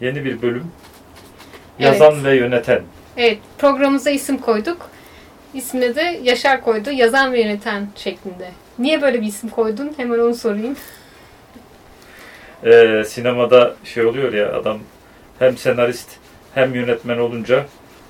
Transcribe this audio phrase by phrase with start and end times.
[0.00, 0.72] Yeni bir bölüm.
[1.78, 2.24] Yazan Evet.
[2.24, 2.82] ve yöneten.
[3.16, 4.90] Evet, programımıza isim koyduk.
[5.54, 6.90] İsmini de Yaşar koydu.
[6.90, 8.50] Yazan ve yöneten şeklinde.
[8.78, 9.92] Niye böyle bir isim koydun?
[9.96, 10.76] Hemen onu sorayım.
[12.64, 14.78] Ee, sinemada şey oluyor ya adam
[15.38, 16.08] hem senarist
[16.54, 17.66] hem yönetmen olunca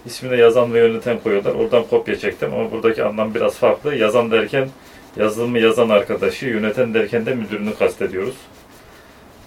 [0.06, 1.54] ismine yazan ve yöneten koyuyorlar.
[1.54, 3.94] Oradan kopya çektim ama buradaki anlam biraz farklı.
[3.94, 4.68] Yazan derken
[5.16, 8.34] yazılımı yazan arkadaşı, yöneten derken de müdürünü kastediyoruz.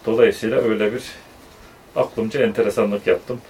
[0.05, 1.03] Dolayısıyla öyle bir
[1.97, 3.41] aklımca enteresanlık yaptım.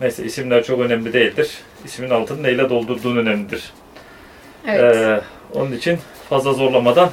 [0.00, 1.58] Neyse isimler çok önemli değildir.
[1.84, 3.72] İsmin altını neyle doldurduğun önemlidir.
[4.66, 4.96] Evet.
[4.96, 5.20] Ee,
[5.54, 5.98] onun için
[6.28, 7.10] fazla zorlamadan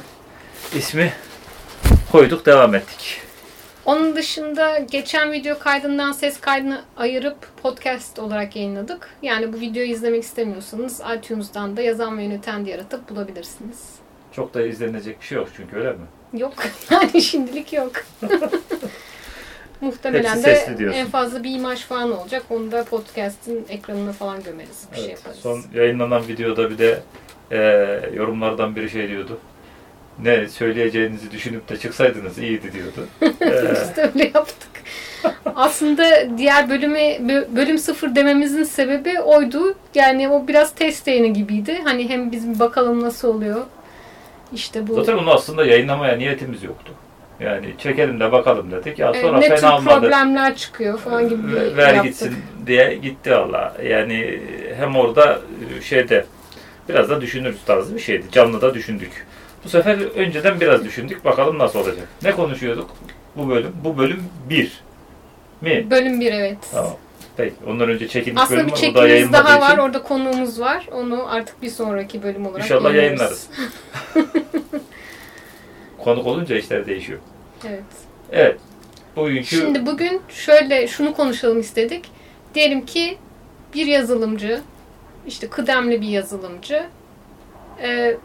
[0.74, 1.12] ismi
[2.12, 3.20] koyduk, devam ettik.
[3.84, 9.08] Onun dışında geçen video kaydından ses kaydını ayırıp podcast olarak yayınladık.
[9.22, 13.78] Yani bu videoyu izlemek istemiyorsanız iTunes'dan da yazan ve yöneten diye aratıp bulabilirsiniz.
[14.32, 16.06] Çok da izlenecek bir şey yok çünkü öyle mi?
[16.32, 16.54] Yok.
[16.90, 17.92] Yani şimdilik yok.
[19.80, 20.98] Muhtemelen Hepsi de diyorsun.
[21.00, 22.42] en fazla bir imaj falan olacak.
[22.50, 24.84] Onu da podcast'in ekranına falan gömeriz.
[24.92, 25.18] Bir şey Evet.
[25.18, 25.38] yaparız.
[25.42, 27.00] Son yayınlanan videoda bir de
[27.50, 27.58] e,
[28.14, 29.38] yorumlardan biri şey diyordu.
[30.22, 33.08] Ne söyleyeceğinizi düşünüp de çıksaydınız iyiydi diyordu.
[33.22, 33.26] Ee,
[33.72, 34.68] Biz de öyle yaptık.
[35.56, 39.74] Aslında diğer bölüme bö- bölüm sıfır dememizin sebebi oydu.
[39.94, 41.80] Yani o biraz test yayını gibiydi.
[41.84, 43.62] Hani hem biz bir bakalım nasıl oluyor.
[44.52, 46.92] İşte bu zaten onu aslında yayınlamaya niyetimiz yoktu.
[47.40, 48.98] Yani çekelim de bakalım dedik.
[48.98, 50.00] Ya e, sonra ne tür fena olmadı.
[50.00, 52.04] problemler çıkıyor falan gibi bir Ver- yaptık.
[52.04, 52.34] gitsin
[52.66, 53.76] diye gitti valla.
[53.84, 54.40] Yani
[54.76, 55.40] hem orada
[55.78, 56.24] e, şeyde
[56.88, 58.26] biraz da düşünürüz tarzı bir şeydi.
[58.32, 59.26] Canlı da düşündük.
[59.64, 61.24] Bu sefer önceden biraz düşündük.
[61.24, 62.08] Bakalım nasıl olacak.
[62.22, 62.90] Ne konuşuyorduk
[63.36, 63.72] bu bölüm?
[63.84, 64.80] Bu bölüm 1
[65.60, 65.86] mi?
[65.90, 66.58] Bölüm bir evet.
[66.72, 66.96] Tamam.
[67.36, 67.54] Peki.
[67.66, 68.78] Ondan önce çekilmiş Aslında bölüm bir var.
[68.78, 69.68] O da çekimiz yayınladığı daha var.
[69.72, 70.88] için Orada konuğumuz var.
[70.92, 73.48] Onu artık bir sonraki bölüm olarak İnşallah yayınlarız.
[74.16, 74.80] yayınlarız.
[76.08, 77.18] konuk olunca işler değişiyor.
[77.68, 77.82] Evet.
[78.32, 78.60] Evet.
[79.16, 82.04] Bugünkü Şimdi bugün şöyle şunu konuşalım istedik.
[82.54, 83.18] Diyelim ki
[83.74, 84.60] bir yazılımcı,
[85.26, 86.86] işte kıdemli bir yazılımcı
[87.82, 88.16] e,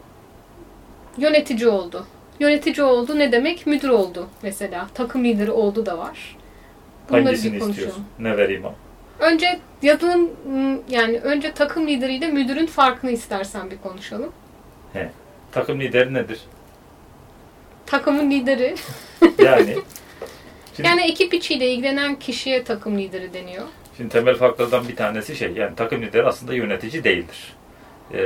[1.18, 2.06] yönetici oldu.
[2.40, 3.66] Yönetici oldu ne demek?
[3.66, 4.86] Müdür oldu mesela.
[4.94, 6.36] Takım lideri oldu da var.
[7.08, 8.04] Bunları hangisini bir istiyorsun?
[8.18, 8.74] Ne vereyim ama?
[9.20, 10.30] Önce yazılım
[10.88, 14.32] yani önce takım lideriyle müdürün farkını istersen bir konuşalım.
[15.52, 16.40] Takım lideri nedir?
[17.86, 18.74] Takımın lideri
[19.38, 19.76] Yani
[20.76, 23.64] Şimdi- yani ekip içiyle ilgilenen kişiye takım lideri deniyor.
[23.96, 27.52] Şimdi temel farklardan bir tanesi şey, yani takım lideri aslında yönetici değildir.
[28.12, 28.20] Ee,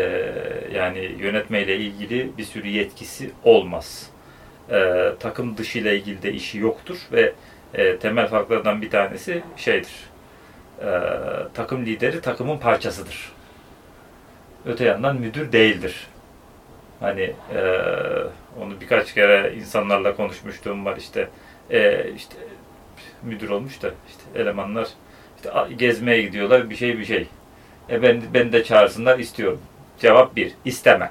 [0.74, 4.10] yani yönetmeyle ilgili bir sürü yetkisi olmaz.
[4.70, 7.32] Ee, takım dışı ile ilgili de işi yoktur ve
[7.74, 9.92] e, temel farklardan bir tanesi şeydir.
[10.80, 10.86] Ee,
[11.54, 13.32] takım lideri takımın parçasıdır.
[14.66, 16.06] Öte yandan müdür değildir.
[17.00, 17.60] Hani e,
[18.60, 21.28] onu birkaç kere insanlarla konuşmuşluğum var işte.
[21.70, 22.34] E, işte
[23.22, 24.88] müdür olmuş da işte elemanlar
[25.36, 27.26] işte gezmeye gidiyorlar bir şey bir şey.
[27.90, 29.60] E ben, beni de çağırsınlar istiyorum.
[29.98, 31.10] Cevap bir, isteme.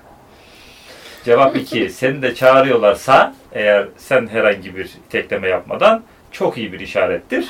[1.26, 7.48] Cevap iki, seni de çağırıyorlarsa eğer sen herhangi bir tekleme yapmadan çok iyi bir işarettir.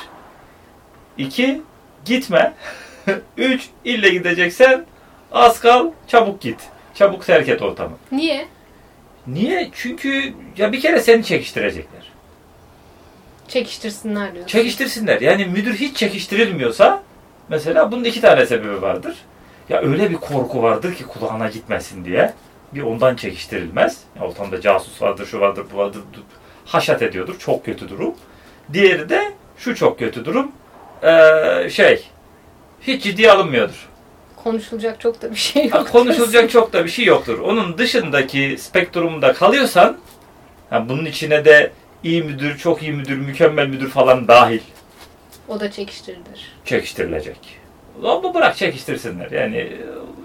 [1.18, 1.62] İki,
[2.04, 2.54] gitme.
[3.36, 4.84] Üç, ille gideceksen
[5.32, 6.60] az kal, çabuk git.
[6.98, 7.96] Çabuk terk et ortamı.
[8.12, 8.48] Niye?
[9.26, 9.70] Niye?
[9.72, 12.12] Çünkü ya bir kere seni çekiştirecekler.
[13.48, 14.46] Çekiştirsinler diyorsun.
[14.46, 15.20] Çekiştirsinler.
[15.20, 17.02] Yani müdür hiç çekiştirilmiyorsa
[17.48, 19.16] mesela bunun iki tane sebebi vardır.
[19.68, 22.32] Ya öyle bir korku vardır ki kulağına gitmesin diye.
[22.74, 24.00] Bir ondan çekiştirilmez.
[24.16, 26.02] Ya ortamda casus vardır, şu vardır, bu vardır.
[26.64, 27.38] Haşat ediyordur.
[27.38, 28.14] Çok kötü durum.
[28.72, 30.52] Diğeri de şu çok kötü durum.
[31.02, 32.04] Ee, şey,
[32.80, 33.88] hiç ciddiye alınmıyordur.
[34.52, 35.88] Konuşulacak çok da bir şey Ha, yok.
[35.92, 37.38] konuşulacak çok da bir şey yoktur.
[37.38, 39.96] Onun dışındaki spektrumda kalıyorsan,
[40.70, 41.70] ha, bunun içine de
[42.04, 44.60] iyi müdür, çok iyi müdür, mükemmel müdür falan dahil
[45.48, 46.52] O da çekiştirilir.
[46.64, 47.38] çekiştirilecek.
[48.04, 49.30] Ama bırak çekiştirsinler.
[49.30, 49.72] Yani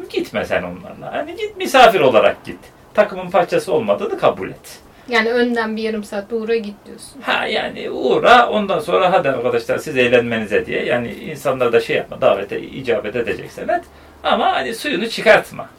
[0.09, 1.13] gitme sen onlarla.
[1.13, 2.59] Hani git misafir olarak git.
[2.93, 4.79] Takımın parçası olmadığını kabul et.
[5.09, 7.21] Yani önden bir yarım saat uğra git diyorsun.
[7.21, 10.85] Ha yani uğra ondan sonra hadi arkadaşlar siz eğlenmenize diye.
[10.85, 13.81] Yani insanlar da şey yapma davete icabet edeceksen et.
[14.23, 15.69] Ama hani suyunu çıkartma.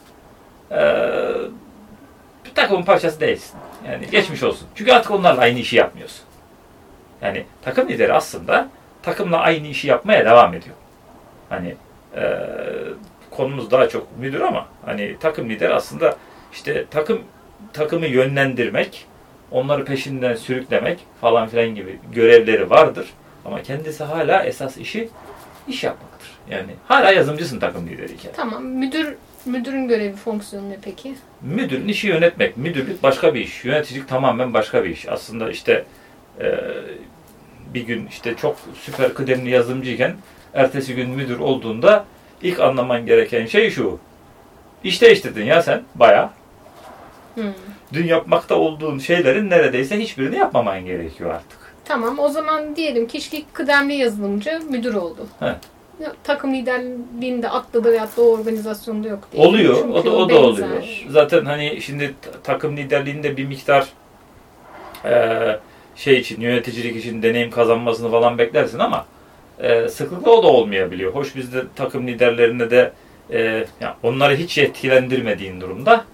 [0.72, 1.00] Ee,
[2.54, 3.56] takımın parçası değilsin.
[3.88, 4.68] Yani geçmiş olsun.
[4.74, 6.24] Çünkü artık onlarla aynı işi yapmıyorsun.
[7.22, 8.68] Yani takım lideri aslında
[9.02, 10.76] takımla aynı işi yapmaya devam ediyor.
[11.48, 11.74] Hani
[12.16, 12.40] e,
[13.30, 16.16] konumuz daha çok müdür ama hani takım lideri aslında
[16.52, 17.22] işte takım
[17.72, 19.06] takımı yönlendirmek,
[19.50, 23.06] onları peşinden sürüklemek falan filan gibi görevleri vardır.
[23.44, 25.08] Ama kendisi hala esas işi
[25.68, 26.30] iş yapmaktır.
[26.50, 28.32] Yani hala yazımcısın takım lideriyken.
[28.36, 28.64] Tamam.
[28.64, 29.14] Müdür
[29.44, 31.14] müdürün görevi fonksiyonu ne peki?
[31.42, 32.56] Müdürün işi yönetmek.
[32.56, 33.64] Müdürlük başka bir iş.
[33.64, 35.08] Yöneticilik tamamen başka bir iş.
[35.08, 35.84] Aslında işte
[36.40, 36.58] e,
[37.74, 40.16] bir gün işte çok süper kıdemli yazılımcıyken
[40.54, 42.04] ertesi gün müdür olduğunda
[42.42, 43.98] ilk anlaman gereken şey şu.
[44.84, 46.30] İş değiştirdin ya sen bayağı.
[47.34, 47.44] Hmm.
[47.92, 51.63] Dün yapmakta olduğun şeylerin neredeyse hiçbirini yapmaman gerekiyor artık.
[51.84, 55.26] Tamam o zaman diyelim ki işte kıdemli yazılımcı müdür oldu.
[55.40, 55.54] He.
[56.24, 59.50] Takım liderliğinde atladı veyahut da o organizasyonda yok diyelim.
[59.50, 59.74] Oluyor.
[59.74, 60.40] Çünkü O da, o da benzer.
[60.68, 60.82] oluyor.
[61.10, 63.86] Zaten hani şimdi ta- takım liderliğinde bir miktar
[65.04, 65.58] eee,
[65.96, 69.06] şey için, yöneticilik için deneyim kazanmasını falan beklersin ama
[69.62, 71.14] eee, sıklıkla o da olmayabiliyor.
[71.14, 72.92] Hoş bizde takım liderlerine de
[73.30, 76.04] eee, ya onları hiç etkilendirmediğin durumda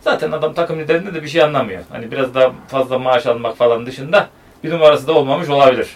[0.00, 1.82] zaten adam takım liderinde de bir şey anlamıyor.
[1.90, 4.28] Hani biraz daha fazla maaş almak falan dışında
[4.64, 5.88] bir numarası da olmamış olabilir.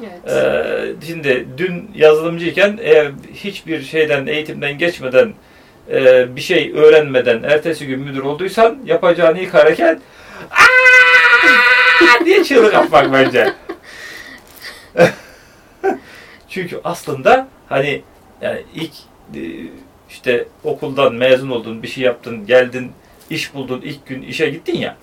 [0.00, 0.36] Evet.
[0.36, 5.34] Ee, şimdi dün yazılımcıyken eğer hiçbir şeyden, eğitimden geçmeden,
[5.90, 9.98] e, bir şey öğrenmeden ertesi gün müdür olduysan yapacağın ilk hareket
[12.24, 13.52] diye çığlık atmak bence.
[16.48, 18.02] Çünkü aslında hani
[18.40, 18.92] yani ilk
[19.34, 19.40] e,
[20.10, 22.92] işte okuldan mezun oldun, bir şey yaptın, geldin,
[23.30, 24.96] iş buldun, ilk gün işe gittin ya.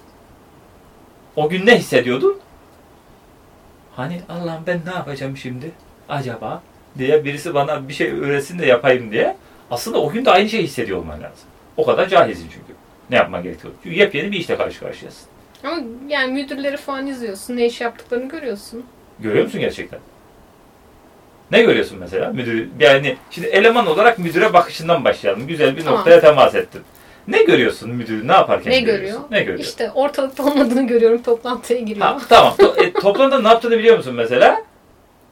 [1.36, 2.40] O gün ne hissediyordun?
[3.96, 5.72] Hani Allah'ım ben ne yapacağım şimdi
[6.10, 6.62] acaba
[6.98, 9.36] diye birisi bana bir şey öğretsin de yapayım diye.
[9.72, 11.48] Aslında o gün de aynı şeyi hissediyor olman lazım.
[11.78, 12.74] O kadar cahilsin çünkü.
[13.10, 13.74] Ne yapman gerekiyor?
[13.84, 15.28] Çünkü yepyeni bir işle karşı karşıyasın.
[15.64, 15.78] Ama
[16.08, 17.58] yani müdürleri falan izliyorsun.
[17.58, 18.86] Ne iş yaptıklarını görüyorsun.
[19.20, 20.00] Görüyor musun gerçekten?
[21.52, 22.34] Ne görüyorsun mesela?
[22.34, 25.48] Müdür, yani şimdi eleman olarak müdüre bakışından başlayalım.
[25.48, 26.00] Güzel bir Tamam.
[26.00, 26.82] noktaya temas ettin.
[27.28, 29.06] Ne görüyorsun müdür ne yaparken Ne görüyorsun?
[29.08, 29.22] görüyor?
[29.32, 29.60] Ne görüyor?
[29.60, 31.24] İşte ortalıkta olmadığını görüyorum.
[31.24, 32.06] Toplantıya giriyor.
[32.06, 32.54] Ha, tamam.
[32.60, 34.62] To- e, toplamda ne yaptığını biliyor musun mesela?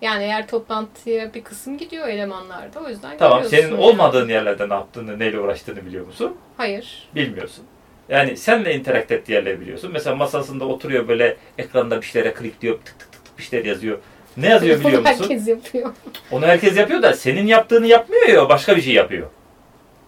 [0.01, 2.79] Yani eğer toplantıya bir kısım gidiyor elemanlarda.
[2.85, 3.37] O yüzden Tamam.
[3.37, 3.81] görüyorsun Senin yani.
[3.89, 6.35] olmadığın yerlerde ne yaptığını, neyle uğraştığını biliyor musun?
[6.57, 7.09] Hayır.
[7.15, 7.65] Bilmiyorsun.
[8.09, 9.89] Yani senle interaktif ettiği yerleri biliyorsun.
[9.93, 13.97] Mesela masasında oturuyor böyle ekranda bir şeylere klikliyor, tık tık tık tık bir şeyler yazıyor.
[14.37, 15.23] Ne yazıyor biliyor Bunu musun?
[15.23, 15.91] herkes yapıyor.
[16.31, 19.27] Onu herkes yapıyor da senin yaptığını yapmıyor ya, başka bir şey yapıyor.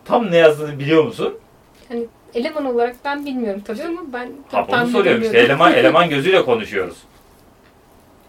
[0.05, 1.37] Tam ne yazdığını biliyor musun?
[1.91, 5.39] Hani eleman olarak ben bilmiyorum tabii ama ben Ha, onu soruyorum işte.
[5.39, 6.97] Eleman, eleman gözüyle konuşuyoruz.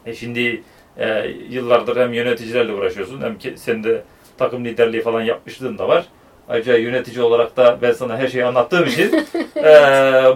[0.06, 0.62] E şimdi
[0.98, 4.02] e, yıllardır hem yöneticilerle uğraşıyorsun hem ki senin de
[4.38, 6.04] takım liderliği falan yapmışlığın da var.
[6.48, 9.12] Ayrıca yönetici olarak da ben sana her şeyi anlattığım için
[9.56, 9.64] e,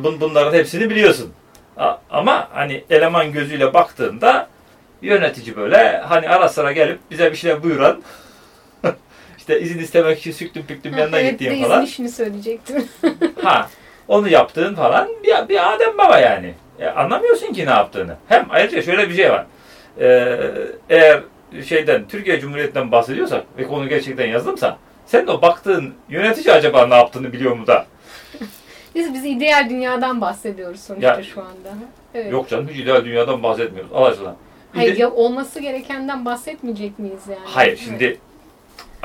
[0.04, 1.32] bun, bunların hepsini biliyorsun.
[1.76, 4.48] A- ama hani eleman gözüyle baktığında
[5.02, 8.02] yönetici böyle hani ara sıra gelip bize bir şeyler buyuran
[9.48, 11.84] işte izin istemek için süktüm püktüm Ha, yanına evet, gittiğim izin falan.
[11.84, 12.84] işini söyleyecektim.
[13.42, 13.68] Ha,
[14.08, 16.54] onu yaptığın falan bir, bir Adem Baba yani.
[16.78, 18.16] E, anlamıyorsun ki ne yaptığını.
[18.28, 19.46] Hem ayrıca şöyle bir şey var.
[20.00, 20.38] Ee,
[20.88, 21.22] eğer
[21.64, 26.94] şeyden Türkiye Cumhuriyeti'nden bahsediyorsak ve konu gerçekten yazılımsa sen de o baktığın yönetici acaba ne
[26.94, 27.86] yaptığını biliyor mu da?
[28.94, 31.74] Biz biz ideal dünyadan bahsediyoruz sonuçta Ya- şu anda.
[32.14, 32.32] Evet.
[32.32, 33.92] Yok canım hiç ideal dünyadan bahsetmiyoruz.
[33.94, 34.36] Allah aşkına.
[34.74, 37.40] Hayır ya olması gerekenden bahsetmeyecek miyiz yani?
[37.44, 38.18] Hayır Evet.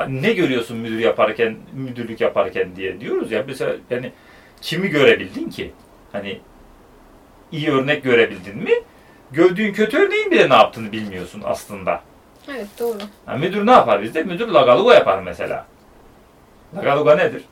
[0.10, 3.44] Ne görüyorsun müdür yaparken, müdürlük yaparken diye diyoruz ya.
[3.48, 4.12] Mesela yani
[4.62, 5.72] kimi görebildin ki?
[6.12, 6.40] Hani
[7.52, 8.72] iyi örnek görebildin mi?
[9.32, 12.02] Gördüğün kötü örneğin bile ne yaptığını bilmiyorsun aslında.
[12.50, 12.98] Evet doğru.
[13.26, 14.24] Ha, müdür ne yapar bizde?
[14.24, 15.66] Müdür lagaluga yapar mesela.
[16.76, 17.44] Lagaluga nedir?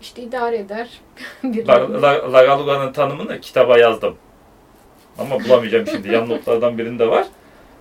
[0.00, 0.88] İşte idare eder.
[1.42, 4.16] Bir La- la- Lagaluga'nın tanımını kitaba yazdım.
[5.18, 6.12] Ama bulamayacağım şimdi.
[6.12, 7.26] Yan notlardan birinde var.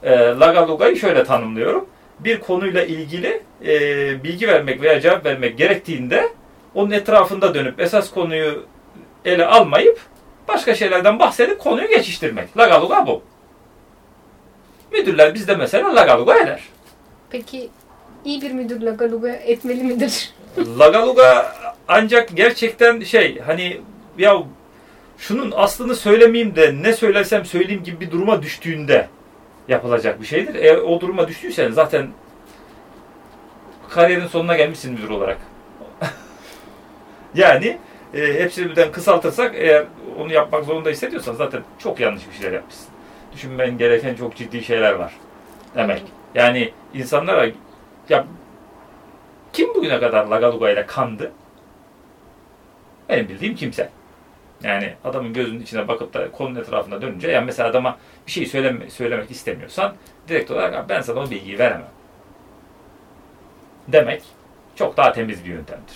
[0.04, 1.86] E, Lagaluga'yı şöyle tanımlıyorum.
[2.20, 3.74] Bir konuyla ilgili e,
[4.24, 6.30] bilgi vermek veya cevap vermek gerektiğinde
[6.76, 8.66] onun etrafında dönüp esas konuyu
[9.26, 10.00] ele almayıp
[10.48, 12.58] başka şeylerden bahsedip konuyu geçiştirmek.
[12.58, 13.22] Lagaluga bu.
[14.92, 16.64] Müdürler bizde mesela Lagaluga eder.
[17.30, 17.70] Peki
[18.26, 20.34] iyi bir müdür lagaluga etmeli midir?
[20.80, 21.56] Lagaluga
[21.88, 23.82] ancak gerçekten şey hani
[24.18, 24.44] ya
[25.18, 29.08] şunun aslını söylemeyeyim de ne söylersem söyleyeyim gibi bir duruma düştüğünde
[29.68, 30.56] yapılacak bir şeydir.
[30.56, 32.08] Eğer o duruma düştüysen zaten
[33.90, 35.38] kariyerin sonuna gelmişsin müdür olarak.
[37.36, 37.78] yani
[38.14, 39.86] e, hepsini birden kısaltırsak eğer
[40.20, 42.88] onu yapmak zorunda hissediyorsan zaten çok yanlış bir şeyler yapmışsın.
[43.34, 45.14] Düşünmen gereken çok ciddi şeyler var.
[45.76, 46.04] Demek.
[46.36, 47.50] Yani insanlara
[48.10, 48.26] ya
[49.54, 51.32] kim bugüne kadar Lagaluga ile kandı?
[53.10, 53.90] Benim bildiğim kimse.
[54.64, 58.90] Yani adamın gözünün içine bakıp da konunun etrafında dönünce yani mesela adama bir şey söyleme,
[58.90, 59.96] söylemek istemiyorsan
[60.28, 61.88] direkt olarak "Abi ben sana o bilgiyi veremem.
[63.88, 64.24] Demek
[64.76, 65.96] çok daha temiz bir yöntemdir.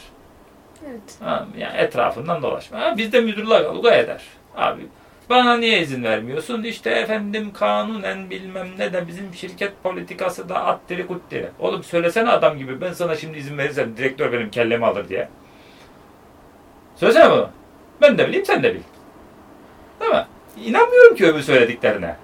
[0.89, 1.17] Evet.
[1.23, 2.79] Ha, yani etrafından dolaşma.
[2.79, 4.21] Ha, bizde müdür Lagaluga eder.
[4.55, 4.81] Abi
[5.29, 6.63] bana niye izin vermiyorsun?
[6.63, 11.49] İşte efendim kanunen bilmem ne de bizim şirket politikası da attiri kuttiri.
[11.59, 15.29] Oğlum söylesene adam gibi ben sana şimdi izin verirsem direktör benim kellemi alır diye.
[16.95, 17.49] Söylesene bunu.
[18.01, 18.81] Ben de bileyim sen de bil.
[19.99, 20.25] Değil mi?
[20.65, 22.15] İnanmıyorum ki öbür söylediklerine.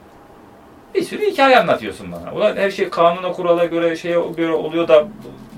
[0.95, 2.33] Bir sürü hikaye anlatıyorsun bana.
[2.33, 5.07] Ulan her şey kanuna kurala göre şeye göre oluyor da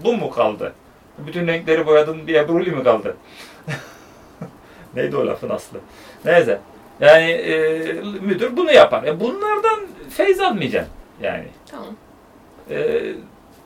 [0.03, 0.73] bu mu kaldı?
[1.17, 3.17] Bütün renkleri boyadın diye Bruli mi kaldı?
[4.95, 5.79] Neydi o lafın aslı?
[6.25, 6.59] Neyse.
[6.99, 7.77] Yani e,
[8.21, 9.03] müdür bunu yapar.
[9.03, 9.79] E, bunlardan
[10.09, 10.93] feyz almayacaksın.
[11.21, 11.47] Yani.
[11.71, 11.95] Tamam.
[12.69, 13.01] E,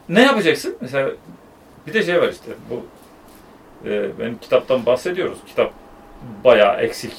[0.10, 0.77] ne yapacaksın?
[0.82, 1.12] Mesela
[1.88, 2.86] bir de şey var işte bu
[3.89, 5.38] e, benim kitaptan bahsediyoruz.
[5.48, 5.74] Kitap
[6.43, 7.13] bayağı eksik.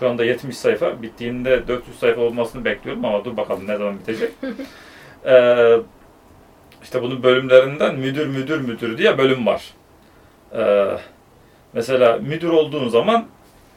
[0.00, 1.02] Şu anda 70 sayfa.
[1.02, 4.32] Bittiğinde 400 sayfa olmasını bekliyorum ama dur bakalım ne zaman bitecek.
[5.26, 5.76] e,
[6.82, 9.74] işte bunun bölümlerinden müdür müdür müdür diye bölüm var.
[10.54, 10.86] E,
[11.72, 13.26] mesela müdür olduğun zaman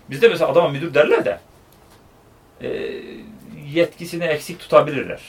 [0.09, 1.39] bizde mesela adama müdür derler de
[2.61, 2.91] e,
[3.73, 5.21] yetkisini eksik tutabilirler.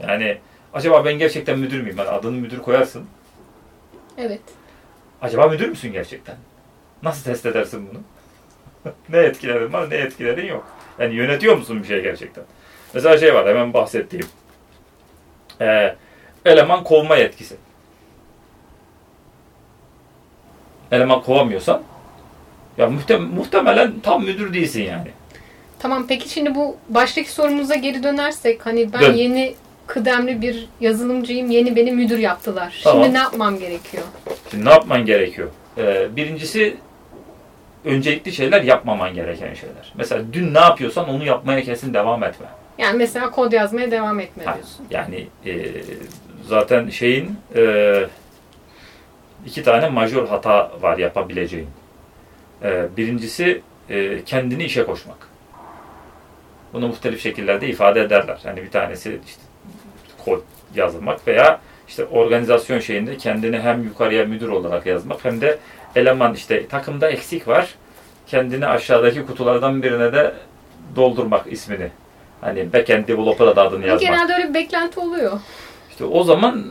[0.00, 0.38] Yani
[0.72, 1.98] acaba ben gerçekten müdür müyüm?
[1.98, 3.06] Yani adını müdür koyarsın.
[4.18, 4.40] Evet.
[5.22, 6.36] Acaba müdür müsün gerçekten?
[7.02, 8.00] Nasıl test edersin bunu?
[9.08, 10.66] ne etkilerin var, ne etkilerin yok.
[10.98, 12.44] Yani yönetiyor musun bir şey gerçekten?
[12.94, 14.26] Mesela şey var, hemen bahsettiğim.
[15.60, 15.96] Ee,
[16.44, 17.56] eleman kovma yetkisi.
[20.92, 21.82] Eleman kovamıyorsan
[22.78, 25.08] ya muhtem muhtemelen tam müdür değilsin yani.
[25.78, 29.12] Tamam peki şimdi bu baştaki sorumuza geri dönersek hani ben Dön.
[29.14, 29.54] yeni
[29.86, 31.50] kıdemli bir yazılımcıyım.
[31.50, 32.80] Yeni beni müdür yaptılar.
[32.84, 33.02] Tamam.
[33.02, 34.04] Şimdi ne yapmam gerekiyor?
[34.50, 35.48] Şimdi ne yapman gerekiyor?
[35.78, 36.76] Ee, birincisi
[37.88, 39.92] öncelikli şeyler yapmaman gereken şeyler.
[39.94, 42.46] Mesela dün ne yapıyorsan onu yapmaya kesin devam etme.
[42.78, 44.86] Yani mesela kod yazmaya devam etme Ha, diyorsun.
[44.90, 45.72] Yani e,
[46.46, 48.04] zaten şeyin e,
[49.46, 51.68] iki tane majör hata var yapabileceğin.
[52.62, 55.28] E, birincisi e, kendini işe koşmak.
[56.72, 58.38] Bunu muhtelif şekillerde ifade ederler.
[58.44, 59.42] Yani bir tanesi işte
[60.24, 60.40] kod
[60.74, 65.58] yazmak veya işte organizasyon şeyinde kendini hem yukarıya müdür olarak yazmak hem de
[65.98, 67.74] eleman işte takımda eksik var.
[68.26, 70.34] Kendini aşağıdaki kutulardan birine de
[70.96, 71.90] doldurmak ismini.
[72.40, 74.00] Hani backend developer adı adını yazmak.
[74.00, 75.40] genelde öyle bir beklenti oluyor.
[75.90, 76.64] İşte o zaman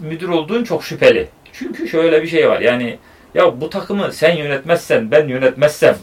[0.00, 1.28] müdür olduğun çok şüpheli.
[1.52, 2.60] Çünkü şöyle bir şey var.
[2.60, 2.98] Yani
[3.34, 5.96] ya bu takımı sen yönetmezsen, ben yönetmezsem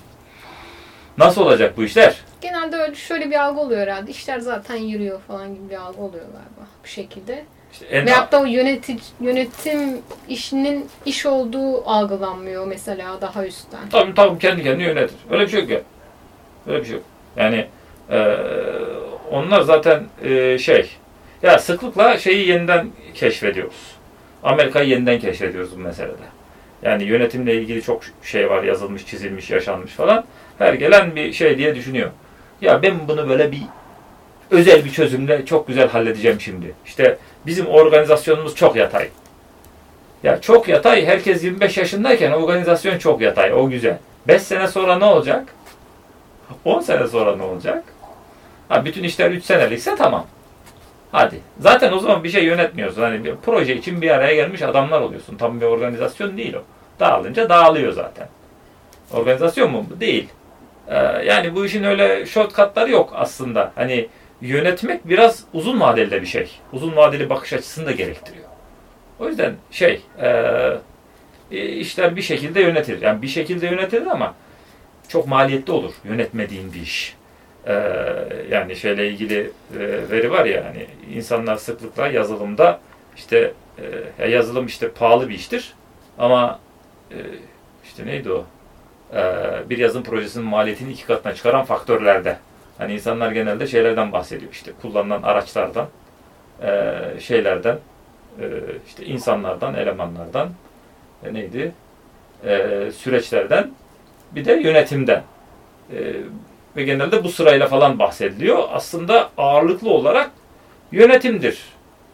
[1.17, 2.15] nasıl olacak bu işler?
[2.41, 4.11] Genelde öyle şöyle bir algı oluyor herhalde.
[4.11, 7.45] İşler zaten yürüyor falan gibi bir algı oluyor galiba bir şekilde.
[7.73, 9.79] İşte en Veyahut da o yönetici, yönetim
[10.29, 13.89] işinin iş olduğu algılanmıyor mesela daha üstten.
[13.91, 15.17] tabii tabii kendi kendini yönetir.
[15.31, 15.81] Öyle bir şey yok ya.
[16.67, 17.03] Öyle bir şey yok.
[17.37, 17.67] Yani
[18.11, 18.37] eee,
[19.31, 20.89] onlar zaten eee, şey
[21.43, 23.95] ya sıklıkla şeyi yeniden keşfediyoruz.
[24.43, 26.13] Amerika'yı yeniden keşfediyoruz bu meselede.
[26.83, 30.23] Yani yönetimle ilgili çok şey var yazılmış, çizilmiş, yaşanmış falan.
[30.59, 32.09] Her gelen bir şey diye düşünüyor.
[32.61, 33.61] Ya ben bunu böyle bir
[34.51, 36.73] özel bir çözümle çok güzel halledeceğim şimdi.
[36.85, 39.09] İşte bizim organizasyonumuz çok yatay.
[40.23, 43.97] Ya çok yatay, herkes 25 yaşındayken organizasyon çok yatay, o güzel.
[44.27, 45.55] 5 sene sonra ne olacak?
[46.65, 47.83] 10 sene sonra ne olacak?
[48.69, 50.25] Ha, bütün işler 3 senelikse tamam.
[51.11, 51.39] Hadi.
[51.59, 53.01] Zaten o zaman bir şey yönetmiyorsun.
[53.01, 55.37] Hani bir proje için bir araya gelmiş adamlar oluyorsun.
[55.37, 56.61] Tam bir organizasyon değil o.
[56.99, 58.27] Dağılınca dağılıyor zaten.
[59.13, 59.85] Organizasyon mu?
[59.99, 60.29] Değil.
[60.87, 60.95] Ee,
[61.25, 63.71] yani bu işin öyle shortcutları yok aslında.
[63.75, 64.07] Hani
[64.41, 66.51] yönetmek biraz uzun vadeli de bir şey.
[66.73, 68.45] Uzun vadeli bakış açısını da gerektiriyor.
[69.19, 70.79] O yüzden şey e,
[71.51, 73.01] işler bir şekilde yönetilir.
[73.01, 74.35] Yani bir şekilde yönetilir ama
[75.07, 77.15] çok maliyetli olur yönetmediğin bir iş.
[77.67, 77.73] Ee,
[78.51, 79.79] yani şeyle ilgili e,
[80.11, 82.79] veri var ya hani insanlar sıklıkla yazılımda
[83.15, 83.83] işte e,
[84.23, 85.73] ya yazılım işte pahalı bir iştir
[86.17, 86.59] ama
[87.11, 87.17] e,
[87.83, 88.45] işte neydi o
[89.13, 92.37] Ee, bir yazılım projesinin maliyetini iki katına çıkaran faktörlerde
[92.77, 95.87] hani insanlar genelde şeylerden bahsediyor işte kullanılan araçlardan
[96.61, 97.77] e, şeylerden
[98.39, 98.45] e,
[98.87, 100.49] işte insanlardan elemanlardan
[101.23, 101.71] e, neydi
[102.45, 103.71] E, süreçlerden
[104.31, 105.23] bir de yönetimden
[105.93, 106.13] e,
[106.75, 108.63] ve genelde bu sırayla falan bahsediliyor.
[108.71, 110.31] Aslında ağırlıklı olarak
[110.91, 111.63] yönetimdir.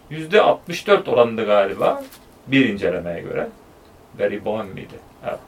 [0.10, 2.04] Yüzde 64 oranında galiba
[2.48, 3.48] bir incelemeye göre.
[4.20, 4.96] Barry Bowen miydi?
[5.28, 5.40] Evet.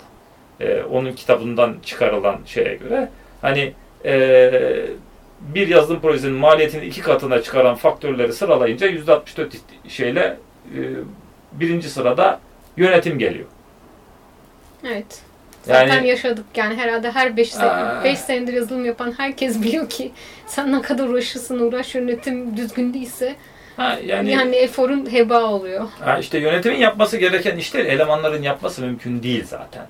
[0.60, 3.10] Ee, onun kitabından çıkarılan şeye göre
[3.42, 3.74] hani
[4.06, 4.86] ee,
[5.40, 9.54] bir yazılım projesinin maliyetini iki katına çıkaran faktörleri sıralayınca yüzde 64
[9.88, 10.38] şeyle
[10.76, 10.80] ee,
[11.52, 12.40] birinci sırada
[12.78, 13.46] yönetim geliyor.
[14.88, 15.22] Evet.
[15.64, 18.02] Zaten Yani- yaşadık yani herhalde her 5 Aa.
[18.04, 20.12] beş senedir yazılım yapan herkes biliyor ki
[20.48, 23.36] sen ne kadar uğraşırsın uğraş yönetim düzgün değilse
[23.78, 25.88] Ha, yani, yani eforun heba oluyor.
[26.00, 29.86] ha, işte yönetimin yapması gereken işleri elemanların yapması mümkün değil zaten.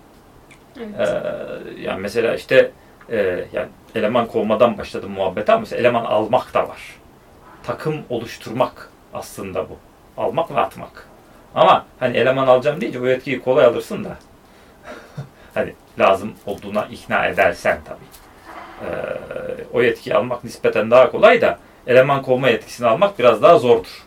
[0.79, 1.09] Evet.
[1.09, 2.71] Ee, yani mesela işte
[3.11, 6.95] e, yani eleman kovmadan başladı muhabbet ama mesela eleman almak da var.
[7.63, 9.77] Takım oluşturmak aslında bu.
[10.17, 11.07] Almak ve atmak.
[11.55, 14.17] Ama hani eleman alacağım deyince o yetkiyi kolay alırsın da
[15.53, 18.11] hani lazım olduğuna ikna edersen tabii.
[18.81, 18.93] Ee,
[19.73, 24.03] o yetkiyi almak nispeten daha kolay da eleman kovma yetkisini almak biraz daha zordur.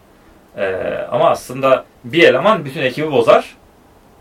[0.57, 3.57] Ee, ama aslında bir eleman bütün ekibi bozar.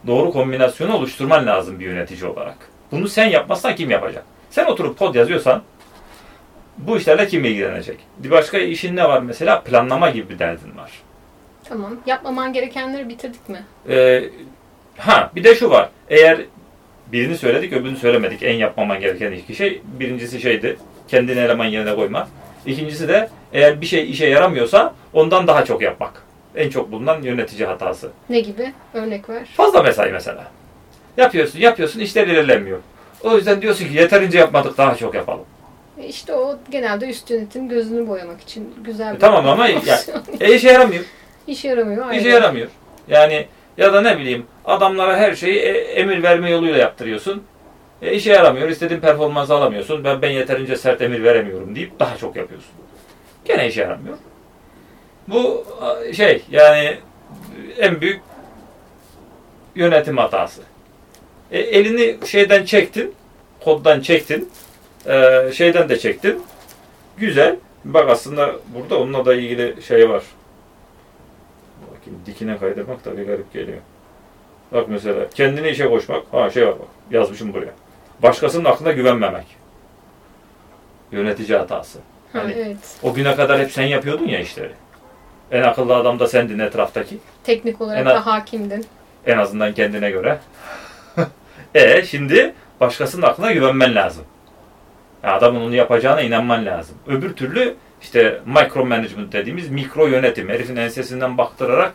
[0.07, 2.57] Doğru kombinasyonu oluşturman lazım bir yönetici olarak.
[2.91, 4.23] Bunu sen yapmazsan kim yapacak?
[4.53, 5.61] Sen oturup kod yazıyorsan
[6.77, 7.97] bu işlerle kim ilgilenecek?
[8.17, 9.61] Bir başka işin ne var mesela?
[9.61, 10.91] Planlama gibi bir derdin var.
[11.63, 11.97] Tamam.
[12.05, 13.63] Yapmaman gerekenleri bitirdik mi?
[13.89, 14.23] Ee,
[14.97, 15.89] ha bir de şu var.
[16.09, 16.41] Eğer
[17.11, 18.43] birini söyledik öbürünü söylemedik.
[18.43, 19.81] En yapmaman gereken iki şey.
[19.99, 20.77] Birincisi şeydi.
[21.07, 22.27] Kendini eleman yerine koyma.
[22.65, 26.23] İkincisi de eğer bir şey işe yaramıyorsa ondan daha çok yapmak.
[26.55, 28.11] En çok bulunan yönetici hatası.
[28.29, 28.73] Ne gibi?
[28.93, 29.47] Örnek ver.
[29.57, 30.47] Fazla mesai mesela.
[31.17, 32.79] Yapıyorsun, yapıyorsun, işler ilerlemiyor.
[33.23, 35.45] O yüzden diyorsun ki yeterince yapmadık, daha çok yapalım.
[35.97, 39.99] E İşte o genelde üst yönetim gözünü boyamak için güzel bir E tamam ama ya-
[40.39, 41.03] E işe yaramıyor.
[41.47, 42.11] İşe yaramıyor.
[42.11, 42.29] İşe aynen.
[42.31, 42.67] yaramıyor.
[43.07, 47.43] Yani ya da ne bileyim adamlara her şeyi e, emir verme yoluyla yaptırıyorsun.
[48.01, 48.69] E işe yaramıyor.
[48.69, 50.03] İstediğin performansı alamıyorsun.
[50.03, 52.71] Ben ben yeterince sert emir veremiyorum deyip daha çok yapıyorsun.
[53.45, 54.17] Gene işe yaramıyor.
[55.27, 55.65] Bu
[56.13, 56.97] şey yani
[57.79, 58.21] en büyük
[59.75, 60.61] yönetim hatası.
[61.51, 63.13] E, elini şeyden çektin,
[63.59, 64.49] koddan çektin,
[65.07, 66.43] e, şeyden de çektin.
[67.17, 67.55] Güzel.
[67.85, 70.23] Bak aslında burada onunla da ilgili şey var.
[71.81, 73.77] Bakayım dikine kaydırmak da bir garip geliyor.
[74.71, 76.23] Bak mesela kendini işe koşmak.
[76.31, 76.87] Ha şey var bak.
[77.11, 77.73] Yazmışım buraya.
[78.21, 79.45] Başkasının aklına güvenmemek.
[81.11, 81.99] Yönetici hatası.
[82.33, 82.77] Ha, Hani- evet.
[83.03, 84.71] O güne kadar hep sen yapıyordun ya işleri.
[85.51, 87.17] En akıllı adam da sendin etraftaki.
[87.43, 88.85] Teknik olarak En- da hakimdin.
[89.25, 90.39] En azından kendine göre.
[91.75, 94.25] E şimdi başkasının aklına güvenmen lazım.
[95.23, 96.95] Ya adamın onu yapacağına inanman lazım.
[97.07, 100.49] Öbür türlü işte micro management dediğimiz mikro yönetim.
[100.49, 101.93] Herifin ensesinden baktırarak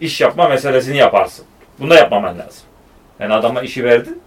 [0.00, 1.44] iş yapma meselesini yaparsın.
[1.78, 2.62] Bunu da yapmaman lazım.
[3.20, 4.22] Yani adama işi verdin.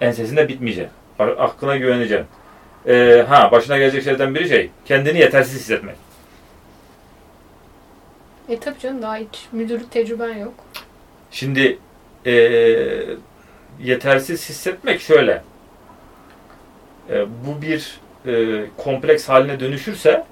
[0.00, 0.88] Ensesinde bitmeyecek.
[1.18, 2.26] Aklına güveneceksin.
[2.86, 4.70] Ee, ha başına gelecek şeylerden biri şey.
[4.84, 5.96] Kendini yetersiz hissetmek.
[8.48, 10.54] E tabii canım daha hiç müdürlük tecrüben yok.
[11.30, 11.78] Şimdi
[12.24, 13.06] eee,
[13.80, 15.42] yetersiz hissetmek şöyle.
[17.10, 20.24] E, bu bir e, kompleks haline dönüşürse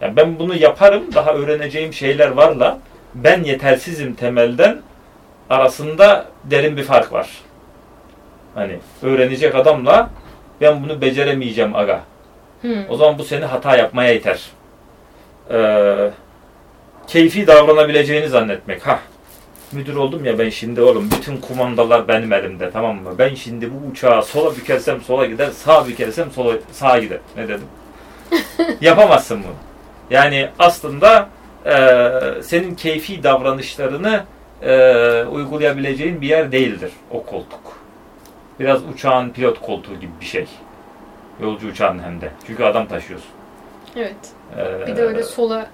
[0.00, 2.78] yani ben bunu yaparım daha öğreneceğim şeyler varla
[3.14, 4.82] ben yetersizim temelden
[5.50, 7.30] arasında derin bir fark var.
[8.54, 10.10] Hani öğrenecek adamla
[10.60, 12.02] ben bunu beceremeyeceğim aga.
[12.60, 12.90] Hmm.
[12.90, 14.50] O zaman bu seni hata yapmaya iter.
[15.50, 16.10] Ee,
[17.06, 18.86] keyfi davranabileceğini zannetmek.
[18.86, 19.00] Ha,
[19.72, 23.10] müdür oldum ya ben şimdi oğlum bütün kumandalar benim elimde tamam mı?
[23.18, 27.18] Ben şimdi bu uçağı sola bükersem sola gider, sağa bükersem sola sağa gider.
[27.36, 27.66] Ne dedim?
[28.80, 29.52] Yapamazsın bunu.
[30.10, 31.28] Yani aslında
[31.66, 34.24] e, senin keyfi davranışlarını
[34.62, 37.60] e, uygulayabileceğin bir yer değildir o koltuk.
[38.60, 40.46] Biraz uçağın pilot koltuğu gibi bir şey.
[41.42, 42.30] Yolcu uçağın hem de.
[42.46, 43.30] Çünkü adam taşıyorsun.
[43.96, 44.16] Evet.
[44.58, 45.66] Ee, Bir de öyle sola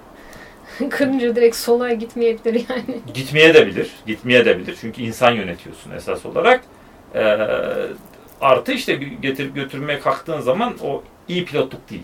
[0.91, 3.01] kırınca direkt sola gitmeyebilir yani.
[3.15, 3.91] Gitmeye de bilir.
[4.07, 4.77] Gitmeye de bilir.
[4.81, 6.65] Çünkü insan yönetiyorsun esas olarak.
[7.15, 7.37] Ee,
[8.41, 12.03] artı işte getirip götürmeye kalktığın zaman o iyi pilotluk değil.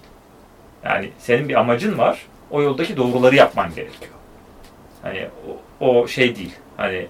[0.85, 2.27] Yani senin bir amacın var.
[2.51, 4.13] O yoldaki doğruları yapman gerekiyor.
[5.03, 5.29] Hani
[5.81, 6.53] o, o şey değil.
[6.77, 7.07] Hani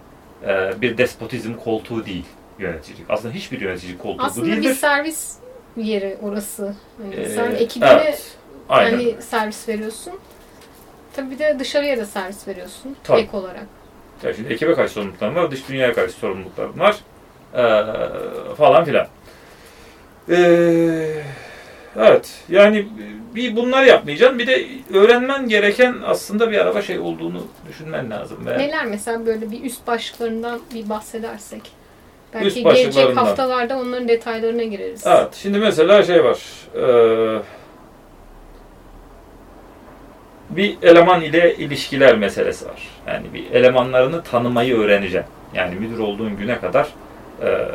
[0.46, 2.24] e, bir despotizm koltuğu değil
[2.58, 3.06] yöneticilik.
[3.08, 4.70] Aslında hiçbir yönetici koltuğu bu Aslında değildir.
[4.70, 5.36] bir servis
[5.76, 6.74] yeri orası.
[7.02, 8.36] Hani Ee, sen ekibine evet.
[8.68, 8.90] Aynen.
[8.90, 10.12] yani servis veriyorsun.
[11.18, 13.20] Tabii bir de dışarıya da servis veriyorsun Tabii.
[13.20, 13.66] ek olarak.
[14.22, 16.96] Ya şimdi ekibe karşı sorumluluklarım var, dış dünyaya karşı sorumluluklarım var.
[17.54, 19.06] Ee, falan filan.
[20.30, 21.22] Ee,
[21.96, 22.88] evet, yani
[23.34, 24.38] bir bunları yapmayacaksın.
[24.38, 28.46] Bir de öğrenmen gereken aslında bir araba şey olduğunu düşünmen lazım.
[28.46, 31.62] Ve Neler mesela böyle bir üst başlıklarından bir bahsedersek.
[32.34, 35.06] Belki gelecek haftalarda onların detaylarına gireriz.
[35.06, 36.38] Evet, şimdi mesela şey var.
[36.74, 37.38] Ee,
[40.50, 42.88] bir eleman ile ilişkiler meselesi var.
[43.06, 45.30] Yani bir elemanlarını tanımayı öğreneceksin.
[45.54, 46.88] Yani müdür olduğun güne kadar
[47.42, 47.68] e,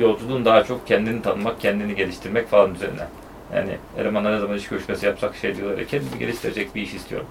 [0.00, 3.06] yolculuğun daha çok kendini tanımak, kendini geliştirmek falan üzerine.
[3.54, 7.26] Yani elemanlar ne zaman iş görüşmesi yapsak şey diyorlar ya kendimi geliştirecek bir iş istiyorum.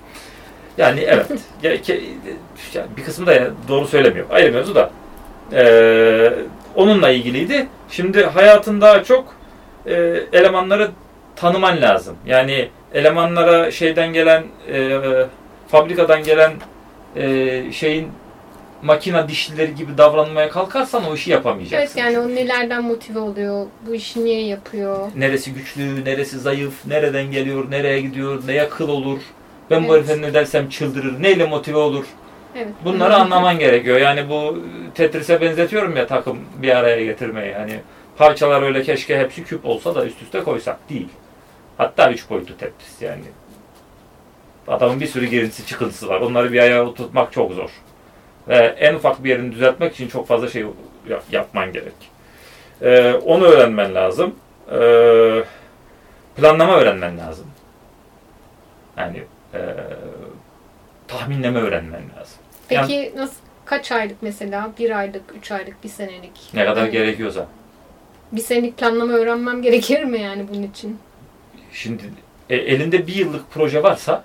[0.77, 1.31] Yani evet.
[1.63, 4.25] yani bir kısmı da doğru söylemiyor.
[4.29, 4.91] Ayrı mevzu da.
[5.53, 6.33] Ee,
[6.75, 7.67] onunla ilgiliydi.
[7.89, 9.35] Şimdi hayatın daha çok
[9.85, 9.93] e,
[10.33, 10.91] elemanları
[11.35, 12.15] tanıman lazım.
[12.25, 14.99] Yani elemanlara şeyden gelen e,
[15.67, 16.51] fabrikadan gelen
[17.15, 18.07] e, şeyin
[18.81, 21.99] makina dişlileri gibi davranmaya kalkarsan o işi Evet yapamayacaksın.
[21.99, 24.97] yani o nelerden motive oluyor, bu işi niye yapıyor.
[25.15, 29.19] Neresi güçlü, neresi zayıf, nereden geliyor, nereye gidiyor, neye kıl olur.
[29.71, 30.09] Ben bu Evet.
[30.09, 32.05] herife ne dersem çıldırır, neyle motive olur.
[32.55, 32.67] Evet.
[32.85, 33.97] Bunları anlaman gerekiyor.
[33.97, 34.59] Yani bu
[34.95, 37.53] Tetris'e benzetiyorum ya takım bir araya getirmeyi.
[37.53, 37.79] Hani
[38.17, 40.89] parçalar öyle keşke hepsi küp olsa da üst üste koysak.
[40.89, 41.07] Değil.
[41.77, 43.23] Hatta üç boyutlu Tetris yani.
[44.67, 46.21] Adamın bir sürü girintisi çıkıntısı var.
[46.21, 47.69] Onları bir ayağa oturtmak çok zor.
[48.47, 50.65] Ve en ufak bir yerini düzeltmek için çok fazla şey
[51.09, 51.93] yap- yapman gerek.
[52.81, 54.35] Ee, onu öğrenmen lazım.
[54.71, 55.43] Ee,
[56.35, 57.45] planlama öğrenmen lazım.
[58.97, 59.59] Yani e,
[61.07, 62.37] tahminleme öğrenmen lazım.
[62.69, 64.71] Peki nasıl kaç aylık mesela?
[64.79, 66.49] Bir aylık, üç aylık, bir senelik?
[66.53, 67.47] Ne kadar Yani gerekiyorsa.
[68.31, 70.99] Bir senelik planlama öğrenmem gerekir mi yani bunun için?
[71.73, 72.03] Şimdi
[72.49, 74.23] e, elinde bir yıllık proje varsa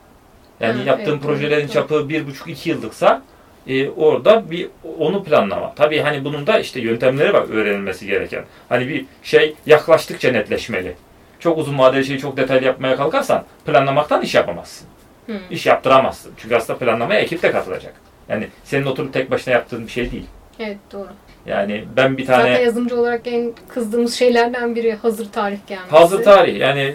[0.60, 3.22] yani Ha, yaptığın evet, projelerin evet, çapı bir buçuk iki yıllıksa
[3.66, 5.74] e, orada bir onu planlama.
[5.74, 8.44] Tabii hani bunun da işte yöntemleri var öğrenilmesi gereken.
[8.68, 10.94] Hani bir şey yaklaştıkça netleşmeli.
[11.40, 14.88] Çok uzun vadeli şeyi çok detaylı yapmaya kalkarsan planlamaktan iş yapamazsın.
[15.26, 15.40] Hı.
[15.50, 16.32] İş yaptıramazsın.
[16.36, 17.94] Çünkü aslında planlamaya ekip de katılacak.
[18.28, 20.26] Yani senin oturup tek başına yaptığın bir şey değil.
[20.58, 21.08] Evet doğru.
[21.46, 25.90] Yani ben bir Zaten tane yazılımcı olarak en kızdığımız şeylerden biri hazır tarih gelmesi.
[25.90, 26.94] hazır tarih yani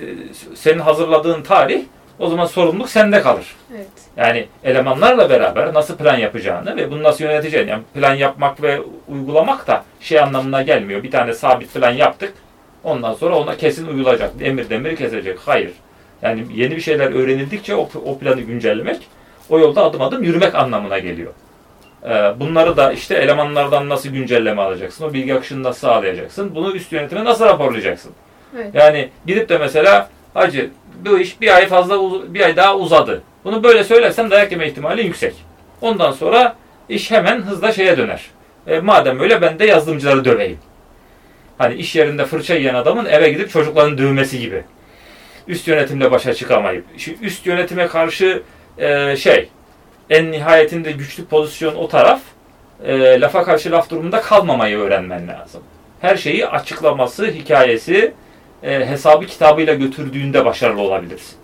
[0.56, 1.82] senin hazırladığın tarih
[2.20, 3.56] o zaman sorumluluk sende kalır.
[3.76, 3.88] Evet.
[4.18, 7.70] Yani elemanlarla beraber nasıl plan yapacağını ve bunu nasıl yöneteceğini.
[7.70, 11.04] Yani plan yapmak ve uygulamak da şey anlamına gelmiyor.
[11.04, 12.34] Bir tane sabit plan yaptık.
[12.84, 14.32] Ondan sonra ona kesin uyulacak.
[14.42, 15.40] Emir demiri kesecek.
[15.46, 15.72] Hayır.
[16.22, 19.08] Yani yeni bir şeyler öğrenildikçe o, o planı güncellemek
[19.50, 21.34] o yolda adım adım yürümek anlamına geliyor.
[22.06, 25.06] Ee, bunları da işte elemanlardan nasıl güncelleme alacaksın?
[25.06, 26.56] O bilgi akışını nasıl sağlayacaksın?
[26.56, 28.12] Bunu üst yönetime nasıl raporlayacaksın?
[28.56, 28.68] Evet.
[28.74, 30.70] Yani gidip de mesela hacı
[31.06, 32.00] bu iş bir ay fazla
[32.34, 33.24] bir ay daha uzadı.
[33.44, 35.34] Bunu böyle söylersem dayak yeme ihtimali yüksek.
[35.82, 36.56] Ondan sonra
[36.90, 38.22] iş hemen hızla şeye döner.
[38.68, 40.60] E, madem öyle ben de yazılımcıları döveyim.
[41.58, 44.64] Hani iş yerinde fırça yiyen adamın eve gidip çocukların dövmesi gibi.
[45.48, 46.86] Üst yönetimle başa çıkamayıp.
[46.98, 48.42] Şu üst yönetime karşı
[48.78, 49.50] e, şey
[50.10, 52.22] en nihayetinde güçlü pozisyon o taraf
[52.84, 55.64] e, lafa karşı laf durumunda kalmamayı öğrenmen lazım.
[56.02, 58.14] Her şeyi açıklaması, hikayesi,
[58.64, 61.38] e, hesabı kitabıyla götürdüğünde başarılı olabilirsin.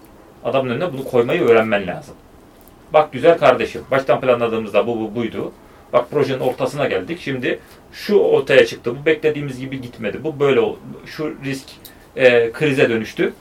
[0.44, 2.16] Adamın önüne bunu koymayı öğrenmen lazım.
[2.94, 5.52] Bak güzel kardeşim, baştan planladığımızda bu, bu buydu.
[5.94, 7.20] Bak projenin ortasına geldik.
[7.22, 7.60] Şimdi
[7.94, 8.96] şu ortaya çıktı.
[9.02, 10.24] Bu beklediğimiz gibi gitmedi.
[10.24, 10.62] Bu böyle
[11.06, 11.68] şu risk
[12.16, 13.34] e, krize dönüştü.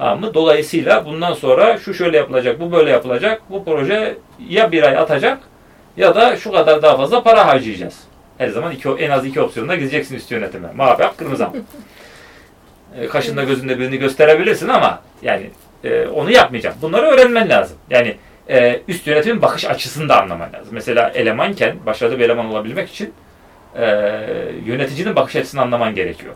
[0.00, 0.34] Tamam mı?
[0.34, 3.42] Dolayısıyla bundan sonra şu şöyle yapılacak, bu böyle yapılacak.
[3.50, 5.38] Bu proje ya bir ay atacak
[5.96, 7.98] ya da şu kadar daha fazla para harcayacağız.
[8.38, 10.68] Her zaman iki, en az iki opsiyonda gideceksin üst yönetime.
[10.76, 11.56] Mavi hap, kırmızı hap.
[13.00, 15.50] E, Kaşında gözünde birini gösterebilirsin ama yani
[15.84, 16.76] e, onu yapmayacağım.
[16.82, 17.76] Bunları öğrenmen lazım.
[17.90, 18.16] Yani
[18.48, 20.68] e, üst yönetimin bakış açısını da anlaman lazım.
[20.70, 23.14] Mesela elemanken, başarılı bir eleman olabilmek için
[23.76, 23.86] e,
[24.66, 26.34] yöneticinin bakış açısını anlaman gerekiyor.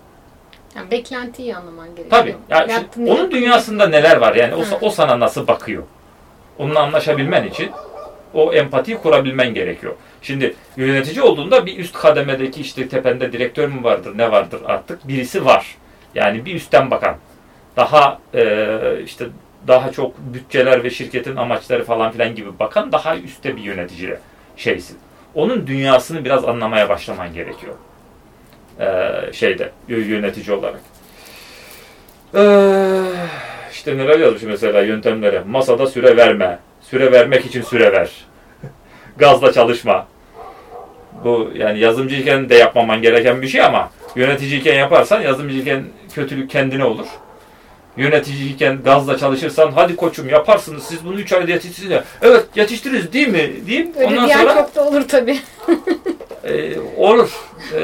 [0.76, 2.10] Yani beklentiyi anlaman gerekiyor.
[2.10, 2.36] Tabii.
[2.50, 4.34] Ya şimdi onun dünyasında neler var?
[4.34, 5.82] Yani o, o sana nasıl bakıyor?
[6.58, 7.70] Onunla anlaşabilmen için
[8.34, 9.94] o empatiyi kurabilmen gerekiyor.
[10.22, 15.44] Şimdi yönetici olduğunda bir üst kademedeki işte tepende direktör mü vardır, ne vardır artık birisi
[15.44, 15.76] var.
[16.14, 17.16] Yani bir üstten bakan.
[17.76, 19.24] Daha e, işte
[19.68, 24.16] daha çok bütçeler ve şirketin amaçları falan filan gibi bakan daha üstte bir yönetici
[24.56, 24.98] şeysin.
[25.34, 27.74] Onun dünyasını biraz anlamaya başlaman gerekiyor.
[28.80, 28.86] E,
[29.32, 30.80] şeyde yö- yönetici olarak.
[32.34, 33.02] Ee,
[33.72, 35.42] işte neler yazmış mesela yöntemlere.
[35.46, 36.58] Masada süre verme.
[36.80, 38.10] Süre vermek için süre ver.
[39.16, 40.06] Gazla çalışma.
[41.24, 45.84] Bu yani yazılımcıyken de yapmaman gereken bir şey ama yöneticiyken yaparsan yazılımcıyken
[46.14, 47.06] kötülük kendine olur.
[47.96, 52.00] Yöneticiyken gazla çalışırsan hadi koçum yaparsınız siz bunu 3 ayda yetiştirsiniz.
[52.22, 53.50] Evet yetiştiririz değil mi?
[53.96, 55.38] Öyle ondan diyen sonra çok da olur tabii.
[56.44, 57.40] e, olur.
[57.74, 57.80] E,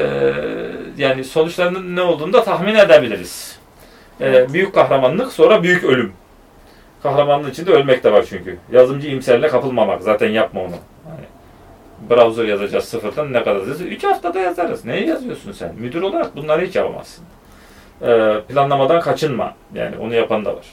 [0.97, 3.59] yani sonuçlarının ne olduğunu da tahmin edebiliriz.
[4.21, 6.13] E, büyük kahramanlık sonra büyük ölüm.
[7.03, 8.57] Kahramanlığın içinde ölmek de var çünkü.
[8.71, 10.01] Yazımcı imserle kapılmamak.
[10.01, 10.75] Zaten yapma onu.
[11.09, 11.25] Yani,
[12.09, 13.81] browser yazacağız sıfırdan ne kadar yazarız?
[13.81, 14.85] 3 haftada yazarız.
[14.85, 15.75] Neyi yazıyorsun sen?
[15.75, 17.25] Müdür olarak bunları hiç yapamazsın.
[18.01, 19.55] E, planlamadan kaçınma.
[19.73, 20.65] Yani onu yapan da var.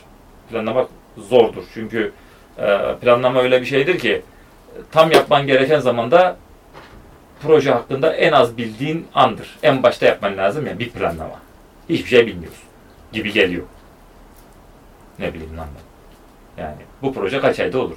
[0.50, 1.62] Planlamak zordur.
[1.74, 2.12] Çünkü
[2.58, 4.22] e, planlama öyle bir şeydir ki
[4.92, 6.36] tam yapman gereken zamanda
[7.42, 9.58] proje hakkında en az bildiğin andır.
[9.62, 11.40] En başta yapman lazım ya bir planlama.
[11.88, 12.64] Hiçbir şey bilmiyorsun
[13.12, 13.64] gibi geliyor.
[15.18, 16.62] Ne bileyim lan ben.
[16.62, 17.96] Yani bu proje kaç ayda olur?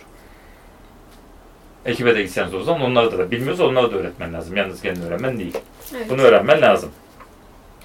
[1.85, 4.57] Ekibe de gitseniz o zaman onları da, bilmiyorsa onları da öğretmen lazım.
[4.57, 5.57] Yalnız kendin öğrenmen değil.
[5.95, 6.09] Evet.
[6.09, 6.91] Bunu öğrenmen lazım.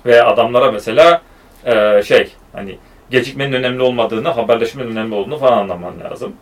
[0.06, 1.22] Ve adamlara mesela
[1.64, 2.78] e, şey hani
[3.10, 6.32] gecikmenin önemli olmadığını, haberleşmenin önemli olduğunu falan anlaman lazım.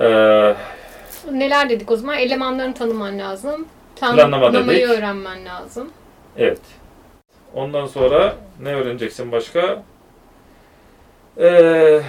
[0.00, 0.06] E,
[1.32, 2.18] Neler dedik o zaman?
[2.18, 3.66] Elemanlarını tanıman lazım.
[4.00, 4.98] Planlama Planlamayı dedik.
[4.98, 5.90] öğrenmen lazım.
[6.38, 6.60] Evet.
[7.54, 9.82] Ondan sonra ne öğreneceksin başka?
[11.38, 12.00] Ee,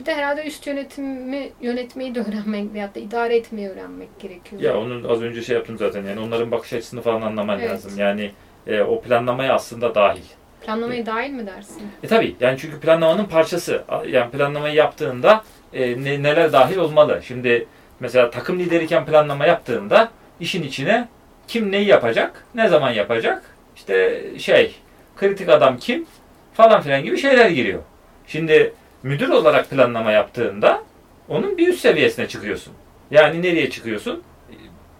[0.00, 4.62] Bir de herhalde üst yönetimi yönetmeyi de öğrenmek veyahut da idare etmeyi öğrenmek gerekiyor.
[4.62, 7.70] ya onun az önce şey yaptım zaten yani onların bakış açısını falan anlaman Evet.
[7.70, 7.92] lazım.
[7.96, 8.32] Yani
[8.66, 10.22] e, o planlamaya aslında dahil.
[10.66, 11.82] Planlamaya dahil mi dersin?
[12.02, 13.82] E tabii yani çünkü planlamanın parçası.
[14.08, 17.20] Yani planlamayı yaptığında e, ne- neler dahil olmalı?
[17.24, 17.66] Şimdi
[18.00, 20.08] mesela takım lideriyken planlama yaptığında
[20.40, 21.08] işin içine
[21.48, 23.42] kim neyi yapacak, ne zaman yapacak,
[23.76, 24.74] işte şey,
[25.16, 26.06] kritik adam kim
[26.54, 27.82] falan filan gibi şeyler giriyor.
[28.26, 28.72] Şimdi
[29.02, 30.82] müdür olarak planlama yaptığında
[31.28, 32.72] onun bir üst seviyesine çıkıyorsun.
[33.10, 34.22] Yani nereye çıkıyorsun?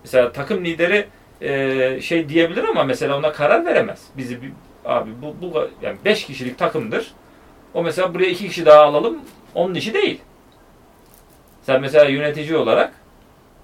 [0.04, 1.06] Mesela takım lideri
[1.40, 4.02] e, şey diyebilir ama mesela ona karar veremez.
[4.16, 4.52] Bizi bir-
[4.84, 7.12] abi bu, bu yani 5 kişilik takımdır.
[7.74, 9.18] O mesela buraya 2 kişi daha alalım.
[9.54, 10.20] Onun işi değil.
[11.62, 12.92] Sen mesela yönetici olarak,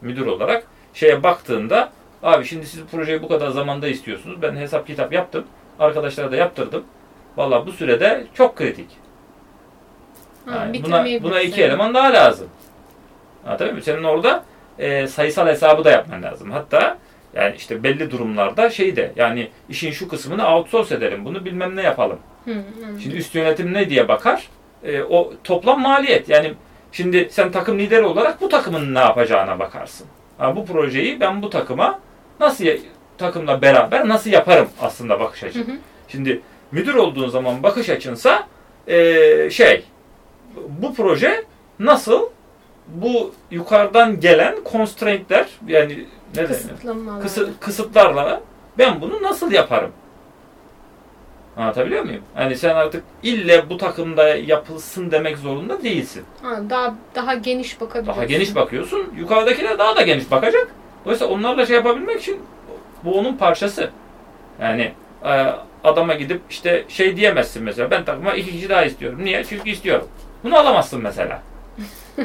[0.00, 1.90] müdür olarak şeye baktığında
[2.22, 4.42] abi şimdi siz projeyi bu kadar zamanda istiyorsunuz.
[4.42, 5.44] Ben hesap kitap yaptım.
[5.78, 6.84] Arkadaşlara da yaptırdım.
[7.36, 8.88] Valla bu sürede çok kritik.
[10.46, 12.48] Ha, Yani buna, buna iki eleman daha lazım.
[13.44, 13.84] Anlatabiliyor muyum?
[13.84, 14.44] Senin orada
[14.78, 16.50] e, sayısal hesabı da yapman lazım.
[16.50, 16.98] Hatta
[17.34, 21.24] yani işte belli durumlarda şey de yani işin şu kısmını outsource edelim.
[21.24, 22.18] Bunu bilmem ne yapalım.
[22.44, 23.00] Hı, hı.
[23.02, 24.48] Şimdi üst yönetim ne diye bakar?
[24.84, 26.28] E, o toplam maliyet.
[26.28, 26.54] Yani
[26.92, 30.06] şimdi sen takım lideri olarak bu takımın ne yapacağına bakarsın.
[30.40, 32.00] Bu projeyi ben bu takıma
[32.40, 32.64] nasıl
[33.18, 35.58] takımla beraber nasıl yaparım aslında bakış Hı açı.
[35.58, 35.72] hı.
[36.08, 36.40] Şimdi
[36.72, 38.46] müdür olduğun zaman bakış açınsa
[38.86, 39.84] e, şey
[40.68, 41.44] bu proje
[41.78, 42.28] nasıl
[42.88, 46.46] bu yukarıdan gelen constraintler yani ne?
[46.46, 47.22] Kısıtlamalar.
[47.22, 48.40] Kısı, kısıtlarla
[48.78, 49.92] ben bunu nasıl yaparım?
[51.56, 52.22] Anlatabiliyor muyum?
[52.38, 56.24] Yani sen artık ille bu takımda yapılsın demek zorunda değilsin.
[56.42, 58.16] Ha, daha daha geniş bakabilirsin.
[58.16, 59.12] Daha geniş bakıyorsun.
[59.18, 60.68] Yukarıdakiler daha da geniş bakacak.
[61.04, 62.38] Dolayısıyla onlarla şey yapabilmek için
[63.04, 63.90] bu onun parçası.
[64.60, 64.92] Yani
[65.24, 65.52] e,
[65.84, 67.90] adama gidip işte şey diyemezsin mesela.
[67.90, 69.24] Ben takıma iki kişi daha istiyorum.
[69.24, 69.44] Niye?
[69.44, 70.08] Çünkü istiyorum.
[70.44, 71.42] Bunu alamazsın mesela.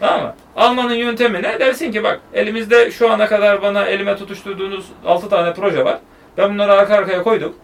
[0.00, 0.34] tamam mı?
[0.56, 1.60] Almanın yöntemi ne?
[1.60, 5.98] Dersin ki bak elimizde şu ana kadar bana elime tutuşturduğunuz 6 tane proje var.
[6.38, 7.56] Ben bunları arka arkaya koydum.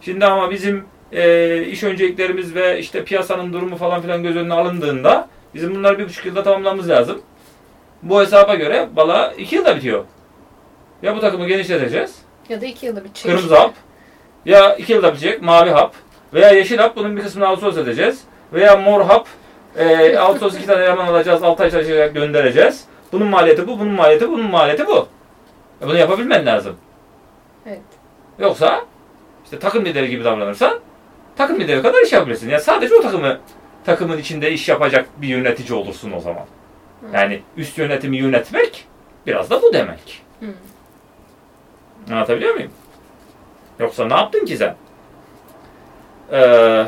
[0.00, 5.28] Şimdi ama bizim e, iş önceliklerimiz ve işte piyasanın durumu falan filan göz önüne alındığında
[5.54, 7.22] bizim bunları bir buçuk yılda tamamlamamız lazım.
[8.02, 10.04] Bu hesaba göre bala iki yılda bitiyor.
[11.02, 12.14] Ya bu takımı genişleteceğiz.
[12.48, 13.32] Ya da iki yılda bitecek.
[13.32, 13.74] Kırmızı hap.
[14.44, 15.94] Ya iki yılda bitecek mavi hap.
[16.34, 18.24] Veya yeşil hap bunun bir kısmını outsource edeceğiz.
[18.52, 19.26] Veya mor hap.
[19.76, 21.42] E, outsource iki tane eleman alacağız.
[21.42, 22.84] Altı ay çalışacak göndereceğiz.
[23.12, 25.08] Bunun maliyeti bu, bunun maliyeti bunun maliyeti bu.
[25.82, 26.76] E, bunu yapabilmen lazım.
[27.66, 27.80] Evet.
[28.38, 28.84] Yoksa
[29.46, 30.78] işte takım lideri gibi davranırsan
[31.36, 32.50] takım lideri kadar iş yapabilirsin.
[32.50, 33.38] Yani sadece o takımı
[33.84, 36.44] takımın içinde iş yapacak bir yönetici olursun o zaman.
[37.12, 38.86] Yani üst yönetimi yönetmek
[39.26, 40.22] biraz da bu demek.
[40.40, 40.46] Hı.
[42.10, 42.70] Anlatabiliyor muyum?
[43.78, 44.76] Yoksa ne yaptın ki sen?
[46.32, 46.86] Ee,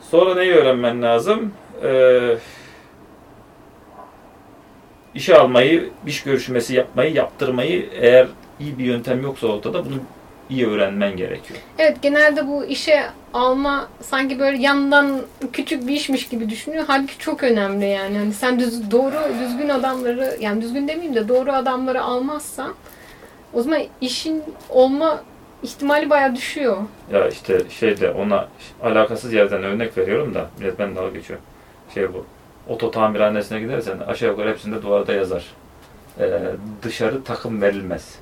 [0.00, 1.52] sonra neyi öğrenmen lazım?
[1.84, 2.36] Ee,
[5.14, 8.26] işe almayı, iş görüşmesi yapmayı, yaptırmayı eğer
[8.60, 9.94] iyi bir yöntem yoksa ortada bunu
[10.50, 11.60] iyi öğrenmen gerekiyor.
[11.78, 13.02] Evet genelde bu işe
[13.34, 15.20] alma sanki böyle yandan
[15.52, 16.84] küçük bir işmiş gibi düşünüyor.
[16.86, 18.18] Halbuki çok önemli yani.
[18.18, 22.74] Hani sen düz, doğru düzgün adamları yani düzgün demeyeyim de doğru adamları almazsan
[23.52, 25.20] o zaman işin olma
[25.62, 26.76] ihtimali bayağı düşüyor.
[27.12, 28.48] Ya işte şeyde ona
[28.82, 31.38] alakasız yerden örnek veriyorum da millet ben dalga geçiyor.
[31.94, 32.26] Şey bu.
[32.68, 35.44] Oto tamirhanesine gidersen aşağı yukarı hepsinde duvarda yazar.
[36.20, 36.40] Ee,
[36.82, 38.18] dışarı takım verilmez.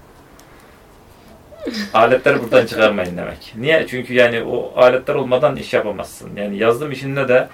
[1.95, 3.55] Aletleri buradan çıkarmayın demek.
[3.57, 3.87] Niye?
[3.87, 6.37] Çünkü yani o aletler olmadan iş yapamazsın.
[6.37, 7.49] Yani yazılım işinde de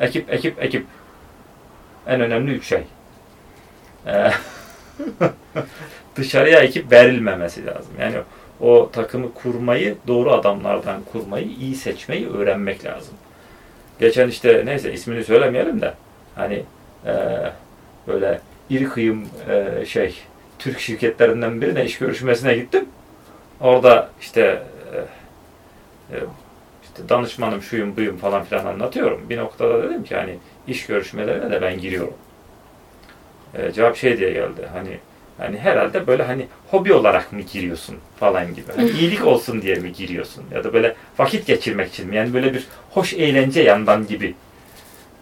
[0.00, 0.86] ekip, ekip, ekip.
[2.06, 2.82] En önemli üç şey.
[4.06, 4.30] Ee,
[6.16, 7.92] dışarıya ekip verilmemesi lazım.
[8.00, 8.16] Yani
[8.60, 13.14] o takımı kurmayı, doğru adamlardan kurmayı, iyi seçmeyi öğrenmek lazım.
[14.00, 15.94] Geçen işte neyse ismini söylemeyelim de
[16.34, 16.62] hani
[17.06, 17.14] e,
[18.06, 20.14] böyle iri kıyım e, şey
[20.58, 22.88] Türk şirketlerinden birine iş görüşmesine gittim.
[23.60, 24.96] Orada işte e,
[26.16, 26.20] e,
[26.82, 29.30] işte danışmanım şuyum buyum falan filan anlatıyorum.
[29.30, 32.14] Bir noktada dedim ki hani iş görüşmelerine de ben giriyorum.
[33.54, 34.98] E, cevap şey diye geldi hani
[35.38, 38.72] Hani herhalde böyle hani hobi olarak mı giriyorsun falan gibi.
[38.76, 40.44] Hani iyilik olsun diye mi giriyorsun?
[40.54, 42.16] Ya da böyle vakit geçirmek için mi?
[42.16, 44.34] Yani böyle bir hoş eğlence yandan gibi.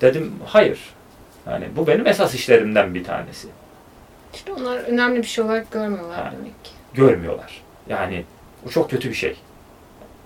[0.00, 0.80] Dedim hayır.
[1.46, 3.48] Yani bu benim esas işlerimden bir tanesi.
[4.34, 6.32] İşte onlar önemli bir şey olarak görmüyorlar Ha.
[6.38, 6.70] demek ki.
[6.94, 7.62] Görmüyorlar.
[7.88, 8.24] Yani
[8.64, 9.36] bu çok kötü bir şey.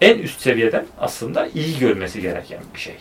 [0.00, 2.96] En üst seviyeden aslında iyi görmesi gereken bir şey.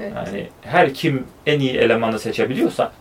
[0.00, 0.12] Evet.
[0.16, 2.92] Yani her kim en iyi elemanı seçebiliyorsa,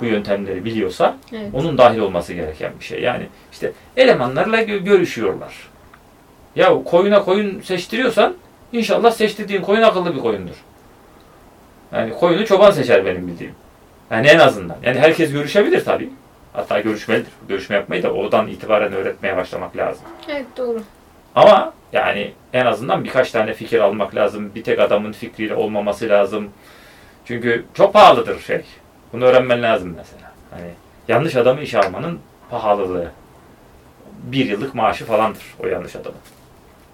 [0.00, 1.50] bu yöntemleri biliyorsa evet.
[1.54, 3.02] Onun dahil olması gereken bir şey.
[3.02, 5.54] Yani işte elemanlarla gö- görüşüyorlar.
[6.56, 8.34] Ya koyuna koyun seçtiriyorsan
[8.72, 10.54] inşallah seçtirdiğin koyun akıllı bir koyundur.
[11.92, 13.54] Yani koyunu çoban seçer benim bildiğim.
[14.10, 14.76] Yani en azından.
[14.82, 16.10] Yani herkes görüşebilir tabii.
[16.52, 17.32] Hatta görüşmelidir.
[17.48, 20.04] Görüşme yapmayı da oradan itibaren öğretmeye başlamak lazım.
[20.28, 20.82] Evet doğru.
[21.34, 24.54] Ama Yani en azından birkaç tane fikir almak lazım.
[24.54, 26.50] Bir tek adamın fikriyle olmaması lazım.
[27.24, 28.64] Çünkü çok pahalıdır şey.
[29.12, 30.32] Bunu öğrenmen lazım mesela.
[30.50, 30.70] Hani
[31.08, 32.18] yanlış adamı işe almanın
[32.50, 33.10] pahalılığı.
[34.22, 36.20] Bir yıllık maaşı falandır o yanlış adamın.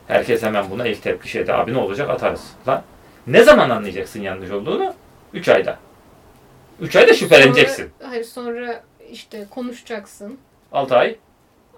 [0.08, 2.52] Herkes hemen buna ilk tepki şeyde abi ne olacak atarız.
[2.68, 2.82] Lan
[3.26, 4.94] ne zaman anlayacaksın yanlış olduğunu?
[5.32, 5.78] Üç ayda.
[6.80, 7.90] Üç ayda şüpheleneceksin.
[7.98, 10.38] Sonra, hayır sonra işte konuşacaksın.
[10.72, 11.16] Altı ay.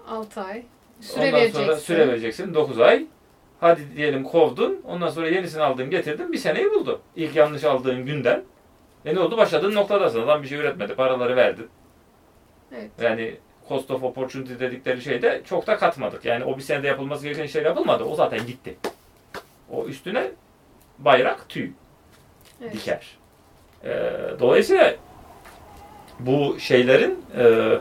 [0.07, 0.63] 6 ay.
[1.01, 1.63] Süre Ondan vereceksin.
[1.65, 2.53] sonra süre vereceksin.
[2.53, 3.05] 9 ay.
[3.59, 4.81] Hadi diyelim kovdun.
[4.87, 6.31] Ondan sonra yenisini aldın getirdin.
[6.31, 7.01] Bir seneyi buldu.
[7.15, 8.43] İlk yanlış aldığın günden.
[9.05, 9.37] E ne oldu?
[9.37, 10.21] Başladığın noktadasın.
[10.21, 10.95] Adam bir şey üretmedi.
[10.95, 11.67] Paraları verdin.
[12.71, 12.91] Evet.
[13.01, 13.35] Yani
[13.69, 16.25] cost of opportunity dedikleri şeyde çok da katmadık.
[16.25, 18.03] Yani o bir senede yapılması gereken şey yapılmadı.
[18.03, 18.75] O zaten gitti.
[19.71, 20.31] O üstüne
[20.99, 21.69] bayrak tüy
[22.61, 22.73] Evet.
[22.73, 23.17] diker.
[23.83, 23.89] Ee,
[24.39, 24.95] dolayısıyla
[26.25, 27.77] bu şeylerin e,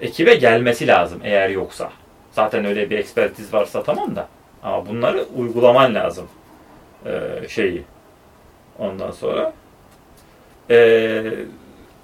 [0.00, 1.92] ekibe gelmesi lazım eğer yoksa.
[2.32, 4.28] Zaten öyle bir ekspertiz varsa tamam da.
[4.62, 6.28] Ama bunları uygulaman lazım.
[7.06, 7.82] Ee, şeyi.
[8.78, 9.52] Ondan sonra.
[10.70, 11.32] Ee,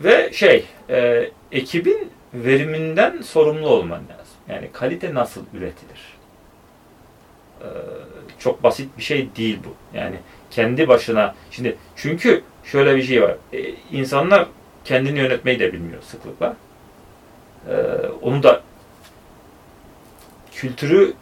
[0.00, 4.36] ve şey, e, ekibin veriminden sorumlu olman lazım.
[4.48, 6.16] Yani kalite nasıl üretilir?
[7.60, 7.66] Ee,
[8.38, 9.96] çok basit bir şey değil bu.
[9.98, 10.16] Yani
[10.50, 13.36] kendi başına şimdi çünkü şöyle bir şey var.
[13.52, 14.46] Ee, insanlar
[14.84, 16.56] kendini yönetmeyi de bilmiyor sıklıkla.
[17.68, 17.72] Ee,
[18.22, 18.62] onu da
[20.52, 21.14] kültürü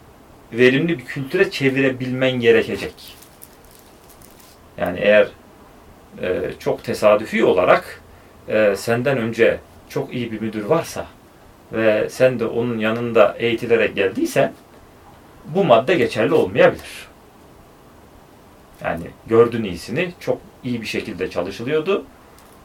[0.53, 2.93] verimli bir kültüre çevirebilmen gerekecek.
[4.77, 5.27] Yani eğer
[6.21, 8.01] e, çok tesadüfi olarak
[8.47, 11.07] e, senden önce çok iyi bir müdür varsa
[11.73, 14.53] ve sen de onun yanında eğitilerek geldiysen
[15.45, 17.07] bu madde geçerli olmayabilir.
[18.83, 22.05] Yani gördün iyisini çok iyi bir şekilde çalışılıyordu.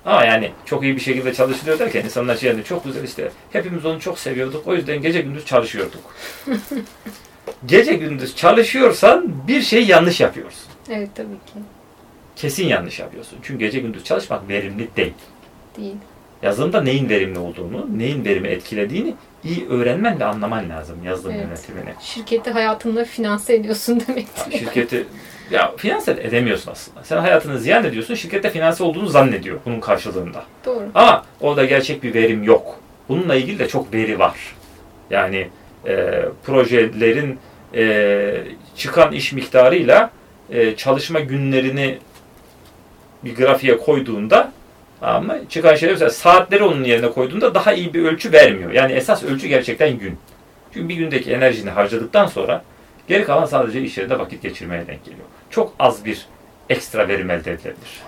[0.06, 3.84] Ama yani çok iyi bir şekilde çalışılıyor derken insanlar şey yani çok güzel işte hepimiz
[3.84, 6.00] onu çok seviyorduk o yüzden gece gündüz çalışıyorduk.
[7.66, 10.66] gece gündüz çalışıyorsan bir şey yanlış yapıyorsun.
[10.90, 11.52] Evet tabii ki.
[12.36, 13.38] Kesin yanlış yapıyorsun.
[13.42, 15.14] Çünkü gece gündüz çalışmak verimli değil.
[15.78, 15.96] Değil.
[16.42, 19.14] Yazılımda neyin verimli olduğunu, neyin verimi etkilediğini
[19.44, 21.44] iyi öğrenmen ve anlaman lazım yazılım Evet.
[21.44, 21.94] yönetimini.
[22.00, 24.58] Şirketi hayatında finanse ediyorsun demektir.
[24.58, 25.06] Şirketi
[25.50, 27.04] ya finanse edemiyorsun aslında.
[27.04, 30.44] Sen hayatını ziyan ediyorsun, şirkette finanse olduğunu zannediyor bunun karşılığında.
[30.64, 30.84] Doğru.
[30.94, 32.80] Ama orada gerçek bir verim yok.
[33.08, 34.36] Bununla ilgili de çok veri var.
[35.10, 35.48] Yani
[35.86, 37.38] e, projelerin
[37.74, 38.42] e,
[38.76, 40.10] çıkan iş miktarıyla
[40.50, 41.98] e, çalışma günlerini
[43.24, 44.52] bir grafiğe koyduğunda
[45.02, 48.72] ama çıkan şeyler mesela saatleri onun yerine koyduğunda daha iyi bir ölçü vermiyor.
[48.72, 50.18] Yani esas ölçü gerçekten gün.
[50.74, 52.64] Çünkü bir gündeki enerjini harcadıktan sonra
[53.06, 55.26] geri kalan sadece iş yerinde vakit geçirmeye denk geliyor.
[55.50, 56.26] Çok az bir
[56.70, 58.00] ekstra verim elde edilebilir.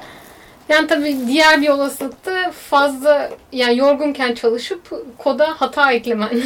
[0.69, 4.81] Yani tabii diğer bir olasılıkta fazla yani yorgunken çalışıp
[5.19, 6.31] koda hata eklemen.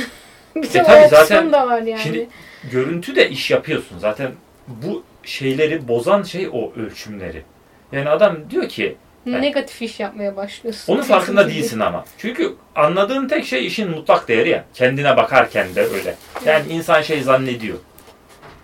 [0.57, 2.03] bir E tabii zaten da var yani.
[2.03, 2.29] Şimdi
[2.71, 3.99] görüntü de iş yapıyorsun.
[3.99, 4.31] Zaten
[4.69, 7.43] bu şeyleri bozan şey o ölçümleri.
[7.93, 10.93] Yani adam diyor ki Negatif iş yapmaya başlıyorsun.
[10.93, 12.05] onun farkında değilsin ama.
[12.19, 14.65] Çünkü anladığın tek şey işin mutlak değeri ya.
[14.75, 16.15] Kendine bakarken de öyle.
[16.47, 17.79] Yani insan şey zannediyor.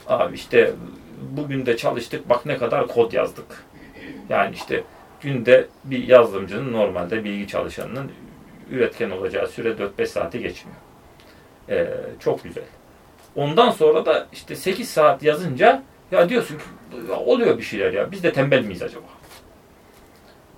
[0.09, 0.73] Abi işte
[1.37, 3.65] bugün de çalıştık bak ne kadar kod yazdık.
[4.29, 4.85] Yani işte
[5.21, 8.11] günde bir yazılımcının normalde bilgi çalışanının
[8.71, 9.69] üretken olacağı süre
[9.99, 10.79] 4-5 saati geçmiyor.
[11.69, 11.89] Ee,
[12.21, 12.65] çok güzel.
[13.37, 16.65] Ondan sonra da işte 8 saat yazınca ya diyorsun ki
[17.09, 19.07] "Ya oluyor bir şeyler ya biz de tembel miyiz acaba?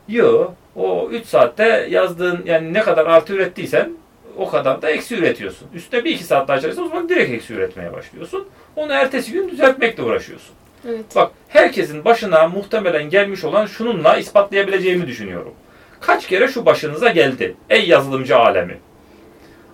[0.09, 3.93] Yo o 3 saatte yazdığın yani ne kadar artı ürettiysen
[4.41, 5.69] o kadar da eksi üretiyorsun.
[5.75, 8.49] Üstüne bir iki saat daha çalışırsan o zaman direkt eksi üretmeye başlıyorsun.
[8.77, 10.55] Onu ertesi gün düzeltmekle uğraşıyorsun.
[10.89, 11.05] Evet.
[11.17, 15.55] Bak herkesin başına muhtemelen gelmiş olan şununla ispatlayabileceğimi düşünüyorum.
[16.01, 18.79] Kaç kere şu başınıza geldi ey yazılımcı alemi.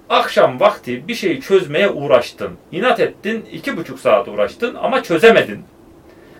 [0.08, 2.50] Akşam vakti bir şeyi çözmeye uğraştın.
[2.72, 5.64] İnat ettin, iki buçuk saat uğraştın ama çözemedin.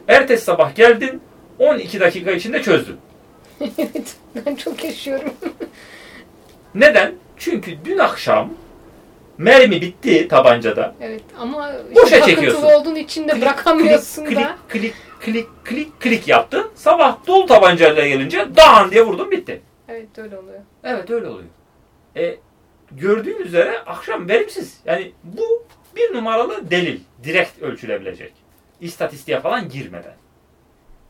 [0.09, 1.21] Ertesi sabah geldin,
[1.59, 2.97] 12 dakika içinde çözdün.
[3.61, 4.17] evet.
[4.47, 5.33] Ben çok yaşıyorum.
[6.75, 7.13] Neden?
[7.37, 8.51] Çünkü dün akşam
[9.39, 10.95] mermi bitti tabancada.
[11.01, 12.63] Evet ama Boşa çekiyorsun.
[12.63, 14.57] olduğun için de Klik, bırakamıyorsun klik, da.
[14.69, 16.71] Klik, klik, klik, klik, klik yaptın.
[16.75, 19.63] Sabah dolu tabancayla gelince dan diye vurdun bitti.
[19.89, 20.61] Evet öyle oluyor.
[20.85, 21.49] Evet öyle oluyor.
[22.17, 22.37] E,
[22.93, 24.81] gördüğün üzere akşam verimsiz.
[24.85, 25.65] Yani bu
[25.97, 27.01] bir numaralı delil.
[27.25, 28.33] Direkt ölçülebilecek.
[28.81, 30.15] İstatistiğe falan girmeden.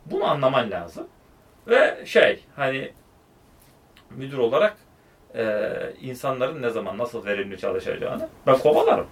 [0.07, 1.07] Bunu anlaman lazım.
[1.67, 2.93] Ve şey hani
[4.11, 4.77] müdür olarak
[5.37, 5.69] e,
[6.01, 9.07] insanların ne zaman nasıl verimli çalışacağını ben kovalarım.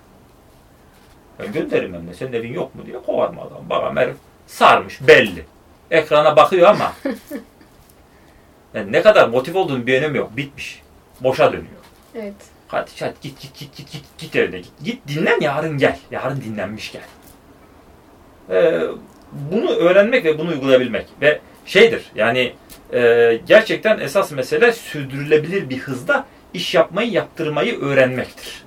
[1.39, 3.70] Ben gönderirim hem de senin evin yok mu diye kovarım adam.
[3.70, 4.16] Babam herif
[4.47, 5.45] sarmış belli.
[5.91, 6.93] Ekrana bakıyor ama
[8.75, 10.37] yani ne kadar motiv olduğunu bir önemi yok.
[10.37, 10.83] Bitmiş.
[11.20, 11.68] Boşa dönüyor.
[12.14, 12.35] Evet.
[12.68, 14.72] Hadi çat git git git git git git evine git.
[14.85, 15.99] Git dinlen yarın gel.
[16.11, 17.03] Yarın dinlenmiş gel.
[18.51, 18.81] e,
[19.33, 22.53] bunu öğrenmek ve bunu uygulayabilmek ve şeydir yani
[22.93, 26.24] e, gerçekten esas mesele sürdürülebilir bir hızda
[26.55, 28.64] iş yapmayı, yaptırmayı öğrenmektir.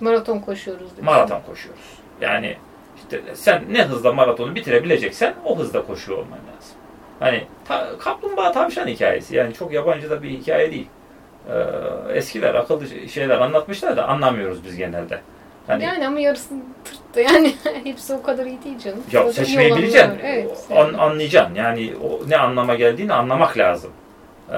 [0.00, 0.80] Maraton koşuyoruz.
[0.80, 1.04] diyorsun.
[1.04, 1.84] Maraton koşuyoruz.
[2.20, 2.56] Yani
[2.96, 6.76] işte sen ne hızla maratonu bitirebileceksen o hızda koşuyor olman lazım.
[7.20, 10.88] Hani ta, kaplumbağa tavşan hikayesi yani çok yabancı da bir hikaye değil.
[11.50, 11.54] Ee,
[12.14, 15.20] eskiler akıllı şeyler anlatmışlar da anlamıyoruz biz genelde.
[15.66, 16.48] Hani Yani ama yarısı
[16.84, 17.00] tırttı.
[17.32, 17.54] Yani
[17.84, 19.02] hepsi o kadar iyi değil canım.
[19.12, 20.10] ya Orada iyi seçmeyi olanı bileceksin.
[20.10, 20.16] var.
[20.24, 20.64] Evet.
[20.76, 21.54] An- anlayacaksın.
[21.54, 23.90] Yani o ne anlama geldiğini anlamak lazım.
[24.52, 24.54] Ee,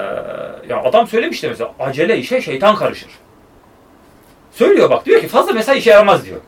[0.68, 3.10] ya adam söylemiş de mesela acele işe şeytan karışır.
[4.52, 6.40] Söylüyor bak diyor ki fazla mesai işe yaramaz diyor.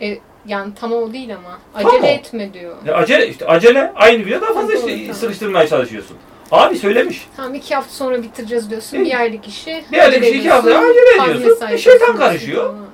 [0.00, 1.58] E, yani tam o değil ama.
[1.74, 2.06] Acele o.
[2.06, 2.76] etme diyor.
[2.86, 5.14] Ya acele işte acele aynı güne daha fazla işte tamam.
[5.14, 6.16] sıkıştırmaya çalışıyorsun.
[6.50, 7.28] Abi söylemiş.
[7.36, 8.96] Tamam iki hafta sonra bitireceğiz diyorsun.
[8.96, 9.06] Evet.
[9.06, 9.84] Bir aylık işi.
[9.92, 11.66] Bir aylık işi iki hafta acele ediyorsun.
[11.66, 12.62] E, şeytan karışıyor.
[12.66, 12.89] falan.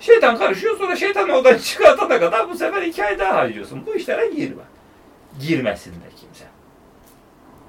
[0.00, 3.86] Şeytan karışıyor sonra şeytan oradan çıkartana kadar bu sefer iki ay daha harcıyorsun.
[3.86, 4.62] Bu işlere girme.
[5.40, 6.44] Girmesin de kimse.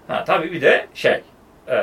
[0.07, 1.21] Ha tabii bir de şey
[1.67, 1.75] e,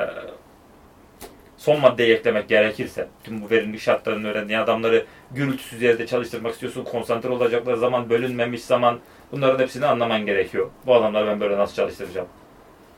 [1.57, 6.85] son maddeyi eklemek gerekirse tüm bu verimlilik şartlarını öğrendiğin adamları gürültüsüz yerde çalıştırmak istiyorsun.
[6.85, 8.99] Konsantre olacakları zaman, bölünmemiş zaman
[9.33, 10.71] bunların hepsini anlaman gerekiyor.
[10.87, 12.29] Bu adamları ben böyle nasıl çalıştıracağım?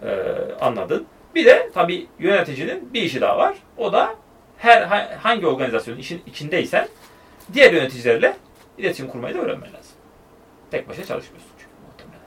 [0.03, 0.11] E,
[0.61, 1.07] anladın.
[1.35, 3.57] Bir de tabii yöneticinin bir işi daha var.
[3.77, 4.15] O da
[4.59, 6.89] her ha- hangi organizasyonun işin içindeysen
[7.55, 8.37] diğer yöneticilerle
[8.79, 9.93] iletişim kurmayı da öğrenmen lazım.
[10.71, 12.27] Tek başına çalışmıyorsun çünkü muhtemelen.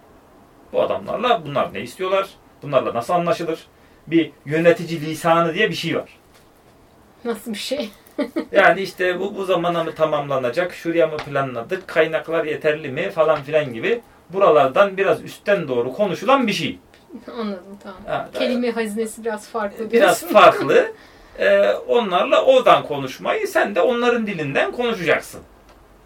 [0.74, 2.30] Bu adamlarla bunlar ne istiyorlar?
[2.62, 3.68] Bunlarla nasıl anlaşılır?
[4.08, 6.18] Bir yönetici lisanı diye bir şey var.
[7.26, 7.90] Nasıl bir şey?
[8.52, 10.74] Yani işte bu bu zamana mı tamamlanacak?
[10.74, 11.88] Şuraya mı planladık?
[11.88, 13.10] Kaynaklar yeterli mi?
[13.10, 16.80] Falan filan gibi buralardan biraz üstten doğru konuşulan bir şey.
[17.40, 18.00] Anladım tamam.
[18.08, 20.28] Ha, Kelime hazinesi biraz farklı biraz diyorsun.
[20.28, 20.92] farklı.
[21.40, 25.42] Ee, onlarla oradan konuşmayı sen de onların dilinden konuşacaksın.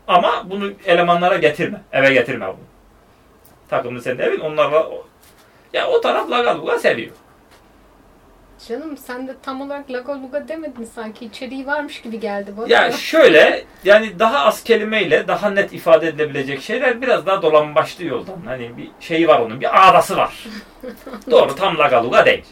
[0.08, 1.82] Ama bunu elemanlara getirme.
[1.92, 2.66] Eve getirme bunu.
[3.70, 4.88] Takımını sen de evin onlarla
[5.74, 7.12] ya o taraf laga luga seviyor.
[8.68, 11.26] Canım sen de tam olarak laga luga demedin sanki.
[11.26, 12.66] içeriği varmış gibi geldi bana.
[12.70, 18.42] Ya şöyle yani daha az kelimeyle daha net ifade edilebilecek şeyler biraz daha dolambaçlı yoldan.
[18.46, 20.48] Hani bir şeyi var onun bir ağdası var.
[21.32, 22.46] Doğru tam laga luga değil.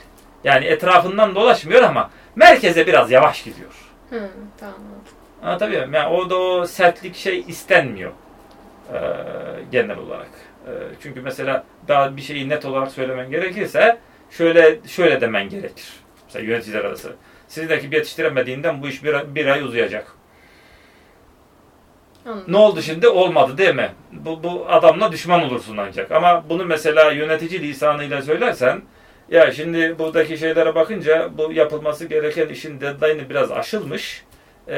[0.43, 3.71] Yani etrafından dolaşmıyor ama merkeze biraz yavaş gidiyor.
[4.09, 4.29] Hı,
[4.59, 5.69] tamam.
[5.69, 5.93] muyum?
[5.93, 8.11] Yani orada o sertlik şey istenmiyor
[8.93, 8.99] ee,
[9.71, 10.29] genel olarak.
[10.67, 10.69] Ee,
[11.03, 13.97] çünkü mesela daha bir şeyi net olarak söylemen gerekirse
[14.31, 15.93] şöyle şöyle demen gerekir.
[16.25, 17.15] Mesela yöneticiler arası.
[17.47, 20.15] Sizin ekip yetiştiremediğinden bu iş bir, bir ay uzayacak.
[22.25, 22.53] Anladım.
[22.53, 23.07] Ne oldu şimdi?
[23.07, 23.91] Olmadı değil mi?
[24.11, 26.11] Bu, bu adamla düşman olursun ancak.
[26.11, 28.81] Ama bunu mesela yönetici lisanıyla söylersen
[29.31, 34.23] ya şimdi buradaki şeylere bakınca bu yapılması gereken işin deadline'ı biraz aşılmış.
[34.67, 34.73] Ee,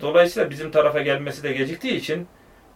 [0.00, 2.26] dolayısıyla bizim tarafa gelmesi de geciktiği için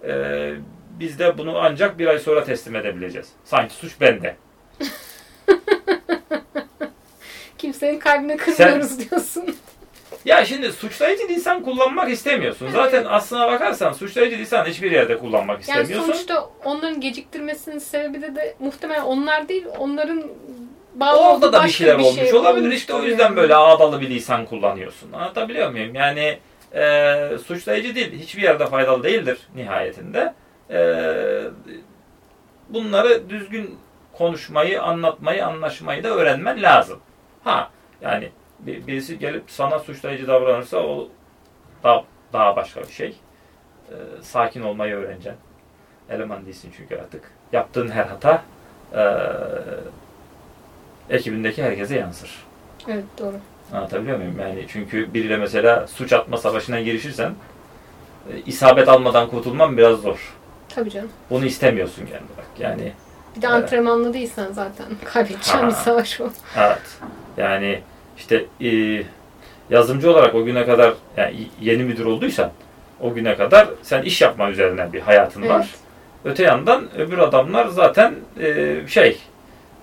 [0.04, 0.52] e,
[1.00, 3.28] biz de bunu ancak bir ay sonra teslim edebileceğiz.
[3.44, 4.36] Sanki suç bende.
[7.58, 9.56] Kimsenin kalbine kırmıyoruz diyorsun.
[10.24, 12.68] Ya şimdi suçlayıcı lisan kullanmak istemiyorsun.
[12.70, 16.12] Zaten aslına bakarsan suçlayıcı lisan hiçbir yerde kullanmak Yani istemiyorsun.
[16.12, 20.24] sonuçta onların geciktirmesinin sebebi de, de muhtemelen onlar değil, onların
[20.94, 22.60] bağlı Orada da bir şeyler olmuş şey olabilir.
[22.60, 23.36] olmuştur İşte o yüzden yani.
[23.36, 25.12] böyle ağdalı bir lisan kullanıyorsun.
[25.12, 25.94] Anlatabiliyor muyum?
[25.94, 26.38] Yani
[26.74, 28.12] e, suçlayıcı değil.
[28.18, 30.34] Hiçbir yerde faydalı değildir nihayetinde.
[30.70, 30.78] E,
[32.68, 33.78] bunları düzgün
[34.12, 36.98] konuşmayı, anlatmayı, anlaşmayı da öğrenmen lazım.
[37.44, 37.70] Ha
[38.02, 41.08] yani bir- birisi gelip sana suçlayıcı davranırsa o
[41.84, 43.08] daha, daha başka bir şey.
[43.90, 45.40] E, sakin olmayı öğreneceksin.
[46.10, 47.30] Eleman değilsin çünkü artık.
[47.52, 48.42] Yaptığın her hata
[48.94, 49.02] e,
[51.10, 52.30] ekibindeki herkese yansır.
[52.88, 53.34] Evet doğru.
[53.72, 54.34] Anlatabiliyor muyum?
[54.40, 57.34] Yani çünkü biriyle mesela suç atma savaşına girişirsen
[58.32, 60.34] e, isabet almadan kurtulman biraz zor.
[60.68, 61.08] Tabii canım.
[61.30, 62.46] Bunu istemiyorsun genel olarak.
[62.58, 62.92] Yani
[63.36, 63.56] Bir de Evet.
[63.62, 66.28] antrenmanlı değilsen zaten kaybedeceğin bir savaş o.
[66.56, 66.98] evet.
[67.36, 67.80] Yani
[68.18, 69.02] işte e,
[69.70, 72.50] yazımcı olarak o güne kadar yani yeni müdür olduysan
[73.00, 75.56] o güne kadar sen iş yapma üzerine bir hayatın var.
[75.60, 75.68] Evet.
[76.24, 79.18] Öte yandan öbür adamlar zaten e, şey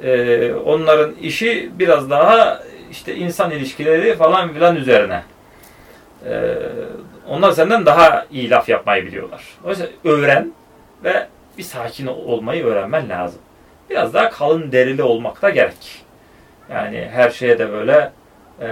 [0.04, 5.24] e, onların işi biraz daha işte insan ilişkileri falan filan üzerine.
[6.26, 6.56] E,
[7.28, 9.44] onlar senden daha iyi laf yapmayı biliyorlar.
[9.64, 10.52] Dolayısıyla öğren
[11.04, 11.28] ve
[11.58, 13.42] bir sakin olmayı öğrenmen lazım.
[13.90, 16.06] Biraz daha kalın derili olmak da gerek.
[16.72, 18.12] Yani her şeye de böyle
[18.62, 18.68] e,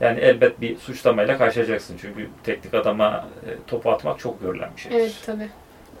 [0.00, 1.96] yani elbet bir suçlamayla karşılaşacaksın.
[2.00, 4.96] Çünkü teknik adama e, topu atmak çok görülen bir şeydir.
[4.96, 5.48] Evet tabii.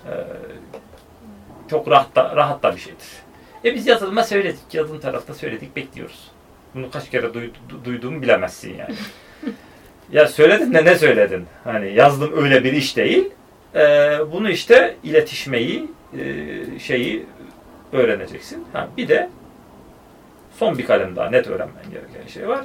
[0.06, 0.10] Ee,
[1.70, 3.06] çok rahat da, rahat da bir şeydir.
[3.64, 4.60] E biz yazılıma söyledik.
[4.72, 5.76] Yazılım tarafta söyledik.
[5.76, 6.30] Bekliyoruz.
[6.74, 8.94] Bunu kaç kere duy- du- duyduğumu bilemezsin yani.
[10.12, 11.46] ya söyledin de ne söyledin?
[11.64, 13.30] Hani yazılım öyle bir iş değil.
[13.74, 13.80] e,
[14.32, 17.26] bunu işte iletişmeyi e, şeyi
[17.92, 18.64] öğreneceksin.
[18.72, 19.30] Ha, bir de
[20.58, 22.64] son bir kalem daha net öğrenmen gereken şey var.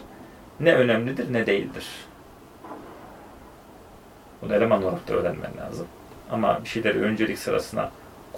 [0.60, 1.86] Ne önemlidir ne değildir.
[4.42, 5.88] Bunu eleman olarak da öğrenmen lazım.
[6.32, 7.92] Ama bir şeyleri öncelik sırasına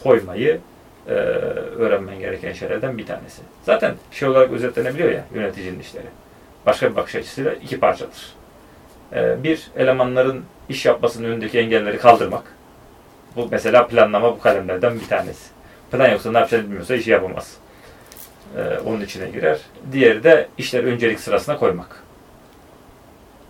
[0.04, 0.60] koymayı
[1.08, 3.41] e, öğrenmen gereken şeylerden bir tanesi.
[3.64, 6.06] Zaten şey olarak özetlenebiliyor ya yöneticinin işleri.
[6.66, 8.34] Başka bir bakış açısıyla iki parçadır.
[9.16, 12.43] E, bir, elemanların iş yapmasının önündeki engelleri kaldırmak.
[13.36, 15.50] Bu mesela planlama bu kalemlerden bir tanesi.
[15.91, 17.58] Plan yoksa ne yapacağını bilmiyorsa işi yapamaz.
[18.58, 19.60] E, onun içine girer.
[19.91, 22.04] Diğeri de işleri öncelik sırasına koymak.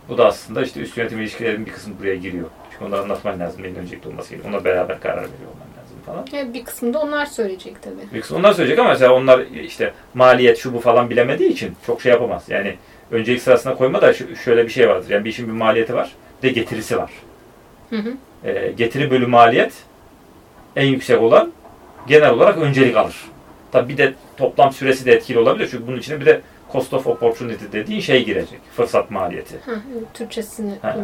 [0.09, 2.49] Bu da aslında işte üst yönetim ilişkilerinin bir kısmı buraya giriyor.
[2.71, 3.63] Çünkü onları anlatman lazım.
[3.63, 4.53] Neyin öncelikli olması gerekiyor.
[4.53, 5.76] Ona beraber karar veriyor olman
[6.07, 6.25] falan.
[6.33, 8.13] Evet, bir kısmında onlar söyleyecek tabii.
[8.13, 12.01] Bir kısmı onlar söyleyecek ama mesela onlar işte maliyet şu bu falan bilemediği için çok
[12.01, 12.43] şey yapamaz.
[12.49, 12.75] Yani
[13.11, 15.09] öncelik sırasına koyma da şöyle bir şey vardır.
[15.09, 16.11] Yani bir işin bir maliyeti var.
[16.43, 17.11] Bir de getirisi var.
[17.89, 18.13] Hı hı.
[18.43, 19.73] Ee, getiri bölü maliyet
[20.75, 21.51] en yüksek olan
[22.07, 23.15] genel olarak öncelik alır.
[23.71, 25.67] Tabi bir de toplam süresi de etkili olabilir.
[25.71, 26.41] Çünkü bunun içine bir de
[26.71, 28.59] cost of opportunity dediğin şey girecek.
[28.75, 29.55] Fırsat maliyeti.
[29.65, 29.71] Ha,
[30.13, 30.97] Türkçesini Ha.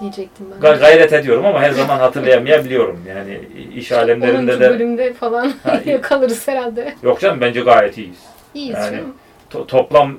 [0.00, 0.68] diyecektim ben.
[0.68, 3.00] Ga- gayret ediyorum ama her zaman hatırlayamayabiliyorum.
[3.08, 3.40] Yani
[3.74, 4.60] iş alemlerinde 10.
[4.60, 5.90] de bölümde falan Ha, iyi.
[5.90, 6.94] yakalarız herhalde.
[7.02, 8.18] yok canım bence gayet iyiyiz.
[8.54, 9.14] İyiyiz Yani- canım.
[9.50, 10.16] To- toplam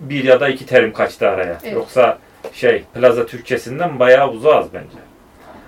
[0.00, 1.58] bir ya da iki terim kaçtı araya.
[1.64, 1.74] Evet.
[1.74, 2.18] Yoksa
[2.52, 4.96] şey plaza Türkçesinden bayağı uzağız bence.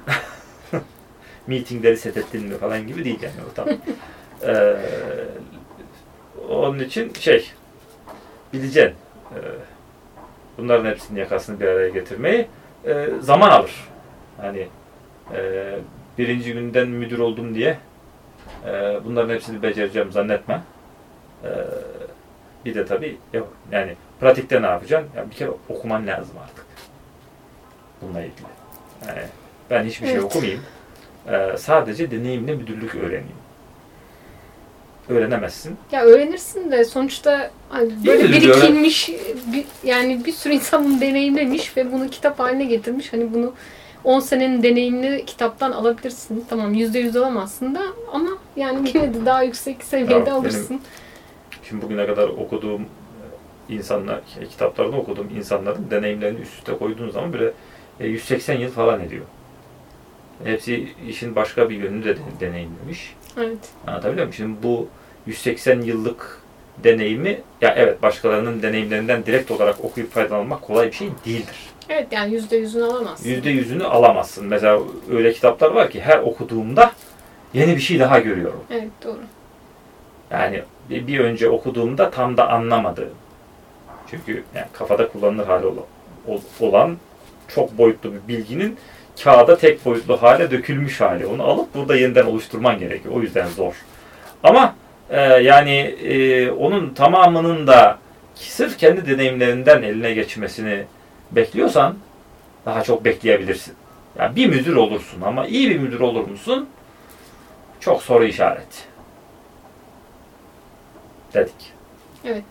[1.47, 3.69] Meetingleri set ettin mi falan gibi değil yani o tam.
[4.47, 4.77] Ee,
[6.49, 7.51] onun için şey
[8.53, 8.97] bileceksin.
[10.59, 12.47] Bunların hepsinin yakasını bir araya getirmeyi
[12.87, 13.89] e, zaman alır.
[14.41, 14.69] Hani
[15.35, 15.75] e,
[16.19, 17.79] birinci günden müdür oldum diye
[18.67, 20.63] e, bunların hepsini becereceğim zannetme.
[21.45, 21.51] E,
[22.65, 23.53] bir de tabii yok.
[23.73, 25.11] Yani pratikte ne yapacaksın?
[25.17, 26.67] Ya bir kere okuman lazım artık.
[28.03, 28.47] Bununla ilgili.
[29.09, 29.23] Yani
[29.71, 30.25] ben hiçbir şey Evet.
[30.25, 30.63] okumayayım.
[31.29, 33.42] Ee, sadece deneyimle müdürlük öğreneyim.
[35.09, 35.77] Öğrenemezsin.
[35.93, 39.09] Ya öğrenirsin de sonuçta hani böyle birikilmiş
[39.53, 43.13] bir, yani bir sürü insan bunu deneyimlemiş ve bunu kitap haline getirmiş.
[43.13, 43.53] Hani bunu
[44.05, 46.45] 10 senenin deneyimli kitaptan alabilirsin.
[46.51, 47.83] Tamam %100 alamazsın da
[48.13, 50.81] ama yani yine de daha yüksek seviyede Ya benim- alırsın.
[51.69, 52.83] Şimdi bugüne kadar okuduğum
[53.69, 57.53] insanlar, şey, kitaplarını okuduğum insanların deneyimlerini üst üste koyduğun zaman böyle
[58.01, 59.25] e, 180 yıl falan ediyor.
[60.45, 63.15] Hepsi işin başka bir yönünü de- deneyimlemiş.
[63.39, 63.59] Evet.
[63.87, 64.33] Anlatabiliyor muyum?
[64.33, 64.89] Şimdi bu
[65.27, 66.39] 180 yıllık
[66.85, 71.57] deneyimi, ya evet başkalarının deneyimlerinden direkt olarak okuyup faydalanmak kolay bir şey değildir.
[71.89, 73.29] Evet yani %100'ünü alamazsın.
[73.29, 74.47] Yüzde yüzünü alamazsın.
[74.47, 74.81] Mesela
[75.11, 76.93] öyle kitaplar var ki her okuduğumda
[77.55, 78.65] yeni bir şey daha görüyorum.
[78.71, 79.19] Evet doğru.
[80.31, 83.15] Yani bir bir önce okuduğumda tam da anlamadığım.
[84.11, 85.85] Çünkü yani kafada kullanılır hali olan,
[86.29, 86.97] ol- olan
[87.49, 88.77] çok boyutlu bir bilginin
[89.25, 91.27] kağıda tek boyutlu hale dökülmüş hali.
[91.27, 93.15] Onu alıp burada yeniden oluşturman gerekiyor.
[93.17, 93.75] O yüzden zor.
[94.43, 94.75] Ama
[95.11, 97.99] e, yani e, onun tamamının da
[98.35, 100.85] sırf kendi deneyimlerinden eline geçmesini
[101.31, 101.95] bekliyorsan
[102.67, 103.75] daha çok bekleyebilirsin.
[104.19, 106.69] Yani bir müdür olursun ama iyi bir müdür olur musun?
[107.81, 108.85] Çok soru işaret.
[111.35, 111.73] Dedik.
[112.25, 112.45] Evet.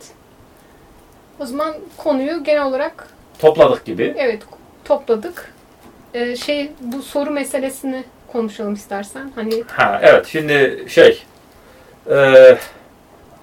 [1.39, 3.07] O zaman konuyu genel olarak
[3.39, 4.13] Topladık gibi.
[4.17, 4.43] evet
[4.85, 5.50] topladık.
[6.13, 9.31] Ee, şey bu soru meselesini konuşalım istersen.
[9.35, 11.23] Hani Ha evet şimdi şey
[12.11, 12.57] e,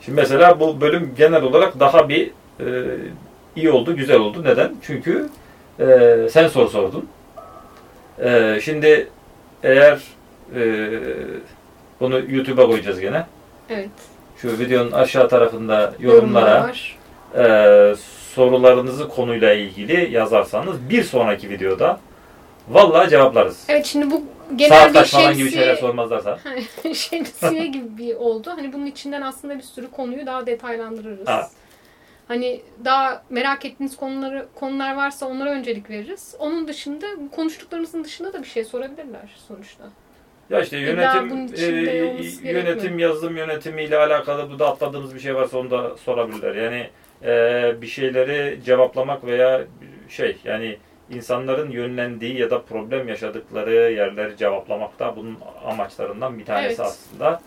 [0.00, 2.66] şimdi mesela bu bölüm genel olarak daha bir e,
[3.56, 4.44] iyi oldu, güzel oldu.
[4.44, 4.74] Neden?
[4.82, 5.28] Çünkü
[5.80, 7.08] e, sen soru sordun.
[8.18, 9.08] E, şimdi
[9.62, 9.98] eğer
[10.56, 10.90] e,
[12.00, 13.26] bunu YouTube'a koyacağız gene.
[13.70, 13.88] evet
[14.36, 16.98] Şu videonun aşağı tarafında yorumlar
[17.34, 17.96] yorumlara e,
[18.34, 22.00] sorularınızı konuyla ilgili yazarsanız bir sonraki videoda
[22.70, 23.64] vallahi cevaplarız.
[23.68, 24.22] Evet şimdi bu
[24.56, 26.38] genel Saat bir kaç falan gibi şeyler şemsiye, sormazlarsa.
[26.94, 28.50] şemsiye gibi bir oldu.
[28.56, 31.28] Hani bunun içinden aslında bir sürü konuyu daha detaylandırırız.
[31.28, 31.50] Ha.
[32.28, 36.34] Hani daha merak ettiğiniz konuları konular varsa onlara öncelik veririz.
[36.38, 37.06] Onun dışında
[37.36, 39.84] konuştuklarımızın dışında da bir şey sorabilirler sonuçta.
[40.50, 45.58] Ya işte bunun yönetim e, yönetim yazılım yönetimiyle alakalı bu da atladığımız bir şey varsa
[45.58, 46.54] onu da sorabilirler.
[46.54, 46.90] Yani
[47.24, 49.64] e, bir şeyleri cevaplamak veya
[50.08, 50.78] şey yani
[51.10, 56.80] insanların yönlendiği ya da problem yaşadıkları yerleri cevaplamak da bunun amaçlarından bir tanesi Evet.
[56.80, 57.40] aslında.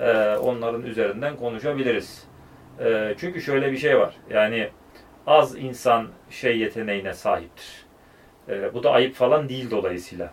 [0.00, 2.24] E, onların üzerinden konuşabiliriz.
[2.84, 4.14] E, çünkü şöyle bir şey var.
[4.30, 4.68] Yani
[5.26, 7.84] az insan şey yeteneğine sahiptir.
[8.48, 10.30] E, bu da ayıp falan değil dolayısıyla.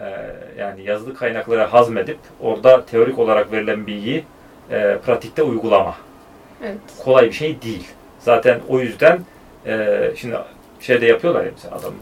[0.00, 4.24] Ee, yani yazılı kaynakları hazmedip orada teorik olarak verilen bilgiyi
[4.70, 5.96] e, pratikte uygulama.
[6.62, 6.78] Evet.
[7.04, 7.88] Kolay bir şey değil.
[8.18, 9.20] Zaten o yüzden
[9.66, 10.36] e, şimdi
[10.80, 11.94] şeyde yapıyorlar ya mesela adam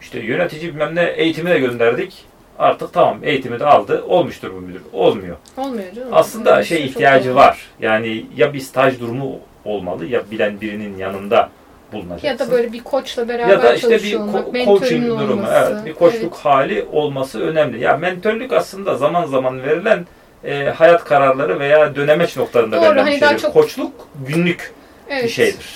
[0.00, 2.24] işte yönetici bilmem ne eğitimine gönderdik.
[2.58, 4.04] artık tamam eğitimi de aldı.
[4.08, 4.82] Olmuştur bu müdür.
[4.92, 5.36] Olmuyor.
[5.56, 6.08] Olmuyor canım.
[6.12, 7.66] Aslında Öyle şey çok ihtiyacı var.
[7.80, 11.50] Yani ya bir staj durumu olmalı ya bilen birinin yanında
[11.92, 12.28] bulunacaksın.
[12.28, 15.72] Ya da böyle bir koçla beraber ya da işte bir ko- coaching durumu, olması.
[15.74, 16.44] evet, bir koçluk Evet.
[16.44, 17.80] hali olması önemli.
[17.80, 20.06] Ya mentörlük aslında zaman zaman verilen
[20.44, 23.38] e, hayat kararları veya dönemeç noktalarında Doğru, verilen hani bir şeydir.
[23.38, 23.92] çok- Koçluk
[24.28, 24.72] günlük
[25.10, 25.24] Evet.
[25.24, 25.66] bir şeydir.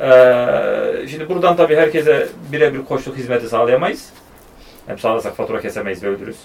[0.00, 4.08] Ee, şimdi buradan tabii herkese birebir koçluk hizmeti sağlayamayız.
[4.86, 6.36] Hem sağlasak fatura kesemeyiz ve ölürüz.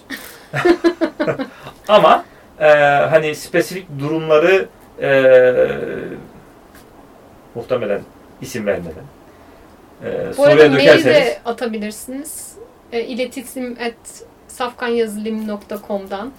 [1.88, 2.26] Ama
[2.60, 2.68] e,
[3.10, 4.66] hani spesifik durumları
[5.02, 5.10] e,
[7.56, 8.02] muhtemelen
[8.42, 9.04] isim vermeden
[10.04, 12.56] e, Bu arada soruya mail dökerseniz de atabilirsiniz.
[12.92, 16.32] E, iletişim at safkanyazılim.com'dan.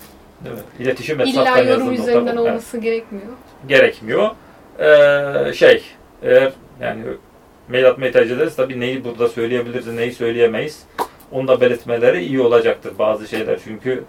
[0.45, 0.63] değil mi?
[0.79, 2.39] iletişim et İlla yorum üzerinden com.
[2.39, 3.33] Evet, olması gerekmiyor.
[3.69, 4.31] gerekmiyor.
[4.79, 5.83] Ee, şey
[6.23, 7.03] eğer yani
[7.69, 8.57] mail atmayı tercih ederiz.
[8.57, 10.83] Tabii neyi burada söyleyebiliriz, neyi söyleyemeyiz.
[11.33, 13.59] Onu da belirtmeleri iyi olacaktır bazı şeyler.
[13.65, 14.05] Çünkü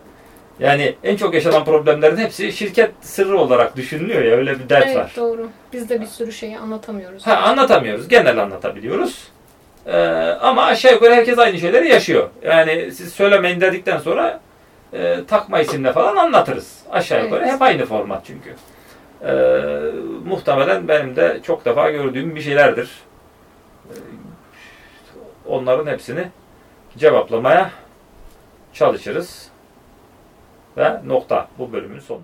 [0.59, 4.97] yani en çok yaşanan problemlerin hepsi şirket sırrı olarak düşünülüyor ya öyle bir dert evet
[4.97, 5.13] var.
[5.18, 5.49] doğru.
[5.74, 7.28] Biz de bir sürü şeyi anlatamıyoruz.
[7.28, 8.07] Ha, anlatamıyoruz.
[8.07, 9.28] Genel anlatabiliyoruz.
[9.86, 9.97] Ee,
[10.41, 12.30] ama aşağı yukarı herkes aynı şeyleri yaşıyor.
[12.43, 14.39] Yani siz söylemeyin dedikten sonra
[14.93, 16.80] e, takma isimle falan anlatırız.
[16.91, 17.53] Aşağı yukarı Evet.
[17.53, 18.55] hep aynı format çünkü.
[19.24, 19.91] Ee,
[20.26, 22.91] muhtemelen benim de çok defa gördüğüm bir şeylerdir.
[23.89, 23.93] Ee,
[25.45, 26.28] onların hepsini
[26.97, 27.72] cevaplamaya
[28.74, 29.49] çalışırız.
[30.78, 31.47] Ve nokta.
[31.57, 32.22] Bu bölümün sonu.